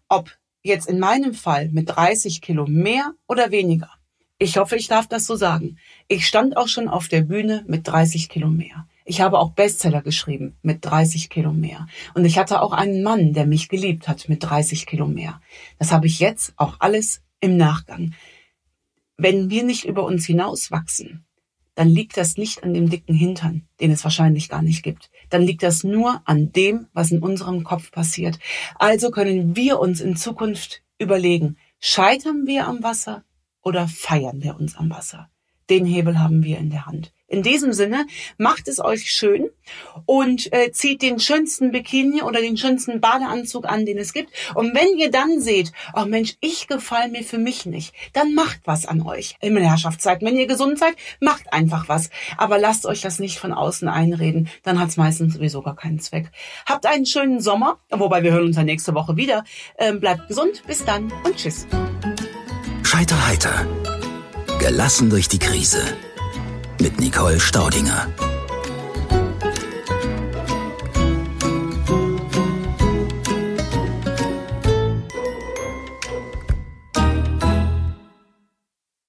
ob 0.09 0.31
jetzt 0.63 0.87
in 0.87 0.99
meinem 0.99 1.33
Fall 1.33 1.69
mit 1.69 1.89
30 1.89 2.41
Kilo 2.41 2.65
mehr 2.67 3.13
oder 3.27 3.51
weniger. 3.51 3.89
Ich 4.39 4.57
hoffe, 4.57 4.75
ich 4.75 4.87
darf 4.87 5.07
das 5.07 5.27
so 5.27 5.35
sagen. 5.35 5.77
Ich 6.07 6.25
stand 6.25 6.57
auch 6.57 6.67
schon 6.67 6.87
auf 6.87 7.07
der 7.07 7.21
Bühne 7.21 7.63
mit 7.67 7.87
30 7.87 8.27
Kilo 8.27 8.47
mehr. 8.47 8.87
Ich 9.05 9.21
habe 9.21 9.39
auch 9.39 9.51
Bestseller 9.51 10.01
geschrieben 10.01 10.57
mit 10.61 10.85
30 10.85 11.29
Kilo 11.29 11.51
mehr. 11.51 11.87
Und 12.13 12.25
ich 12.25 12.37
hatte 12.37 12.61
auch 12.61 12.71
einen 12.71 13.03
Mann, 13.03 13.33
der 13.33 13.45
mich 13.45 13.69
geliebt 13.69 14.07
hat 14.07 14.29
mit 14.29 14.43
30 14.43 14.85
Kilo 14.85 15.07
mehr. 15.07 15.41
Das 15.79 15.91
habe 15.91 16.07
ich 16.07 16.19
jetzt 16.19 16.53
auch 16.57 16.77
alles 16.79 17.21
im 17.39 17.57
Nachgang. 17.57 18.13
Wenn 19.17 19.49
wir 19.49 19.63
nicht 19.63 19.85
über 19.85 20.03
uns 20.03 20.25
hinauswachsen, 20.25 21.25
dann 21.75 21.87
liegt 21.87 22.17
das 22.17 22.37
nicht 22.37 22.63
an 22.63 22.73
dem 22.73 22.89
dicken 22.89 23.15
Hintern, 23.15 23.67
den 23.79 23.91
es 23.91 24.03
wahrscheinlich 24.03 24.49
gar 24.49 24.61
nicht 24.61 24.83
gibt. 24.83 25.09
Dann 25.29 25.41
liegt 25.41 25.63
das 25.63 25.83
nur 25.83 26.21
an 26.25 26.51
dem, 26.51 26.87
was 26.93 27.11
in 27.11 27.19
unserem 27.19 27.63
Kopf 27.63 27.91
passiert. 27.91 28.39
Also 28.75 29.09
können 29.09 29.55
wir 29.55 29.79
uns 29.79 30.01
in 30.01 30.15
Zukunft 30.15 30.83
überlegen, 30.99 31.57
scheitern 31.79 32.45
wir 32.45 32.67
am 32.67 32.83
Wasser 32.83 33.23
oder 33.63 33.87
feiern 33.87 34.43
wir 34.43 34.57
uns 34.57 34.75
am 34.75 34.89
Wasser? 34.89 35.29
Den 35.69 35.85
Hebel 35.85 36.19
haben 36.19 36.43
wir 36.43 36.57
in 36.57 36.69
der 36.69 36.85
Hand. 36.85 37.13
In 37.31 37.43
diesem 37.43 37.71
Sinne, 37.71 38.07
macht 38.37 38.67
es 38.67 38.83
euch 38.83 39.09
schön 39.09 39.49
und 40.05 40.51
äh, 40.51 40.73
zieht 40.73 41.01
den 41.01 41.17
schönsten 41.17 41.71
Bikini 41.71 42.23
oder 42.23 42.41
den 42.41 42.57
schönsten 42.57 42.99
Badeanzug 42.99 43.65
an, 43.65 43.85
den 43.85 43.97
es 43.97 44.11
gibt. 44.11 44.33
Und 44.53 44.75
wenn 44.75 44.97
ihr 44.97 45.09
dann 45.11 45.39
seht, 45.39 45.71
oh 45.95 46.03
Mensch, 46.03 46.35
ich 46.41 46.67
gefall 46.67 47.07
mir 47.07 47.23
für 47.23 47.37
mich 47.37 47.65
nicht, 47.65 47.93
dann 48.11 48.33
macht 48.35 48.59
was 48.65 48.85
an 48.85 49.01
euch. 49.01 49.37
Himmelherrschaftszeit. 49.39 50.21
Wenn 50.21 50.35
ihr 50.35 50.45
gesund 50.45 50.77
seid, 50.77 50.95
macht 51.21 51.53
einfach 51.53 51.87
was. 51.87 52.09
Aber 52.35 52.57
lasst 52.57 52.85
euch 52.85 52.99
das 52.99 53.19
nicht 53.19 53.39
von 53.39 53.53
außen 53.53 53.87
einreden. 53.87 54.49
Dann 54.63 54.77
hat 54.77 54.89
es 54.89 54.97
meistens 54.97 55.35
sowieso 55.35 55.61
gar 55.61 55.77
keinen 55.77 56.01
Zweck. 56.01 56.31
Habt 56.65 56.85
einen 56.85 57.05
schönen 57.05 57.39
Sommer, 57.39 57.79
wobei 57.91 58.23
wir 58.23 58.33
hören 58.33 58.47
uns 58.47 58.57
ja 58.57 58.63
nächste 58.63 58.93
Woche 58.93 59.15
wieder. 59.15 59.45
Ähm, 59.77 60.01
bleibt 60.01 60.27
gesund. 60.27 60.63
Bis 60.67 60.83
dann 60.83 61.09
und 61.23 61.37
tschüss. 61.37 61.65
Scheiter 62.83 63.25
heiter. 63.25 63.65
Gelassen 64.59 65.09
durch 65.09 65.29
die 65.29 65.39
Krise 65.39 65.81
mit 66.81 66.99
Nicole 66.99 67.39
Staudinger. 67.39 68.07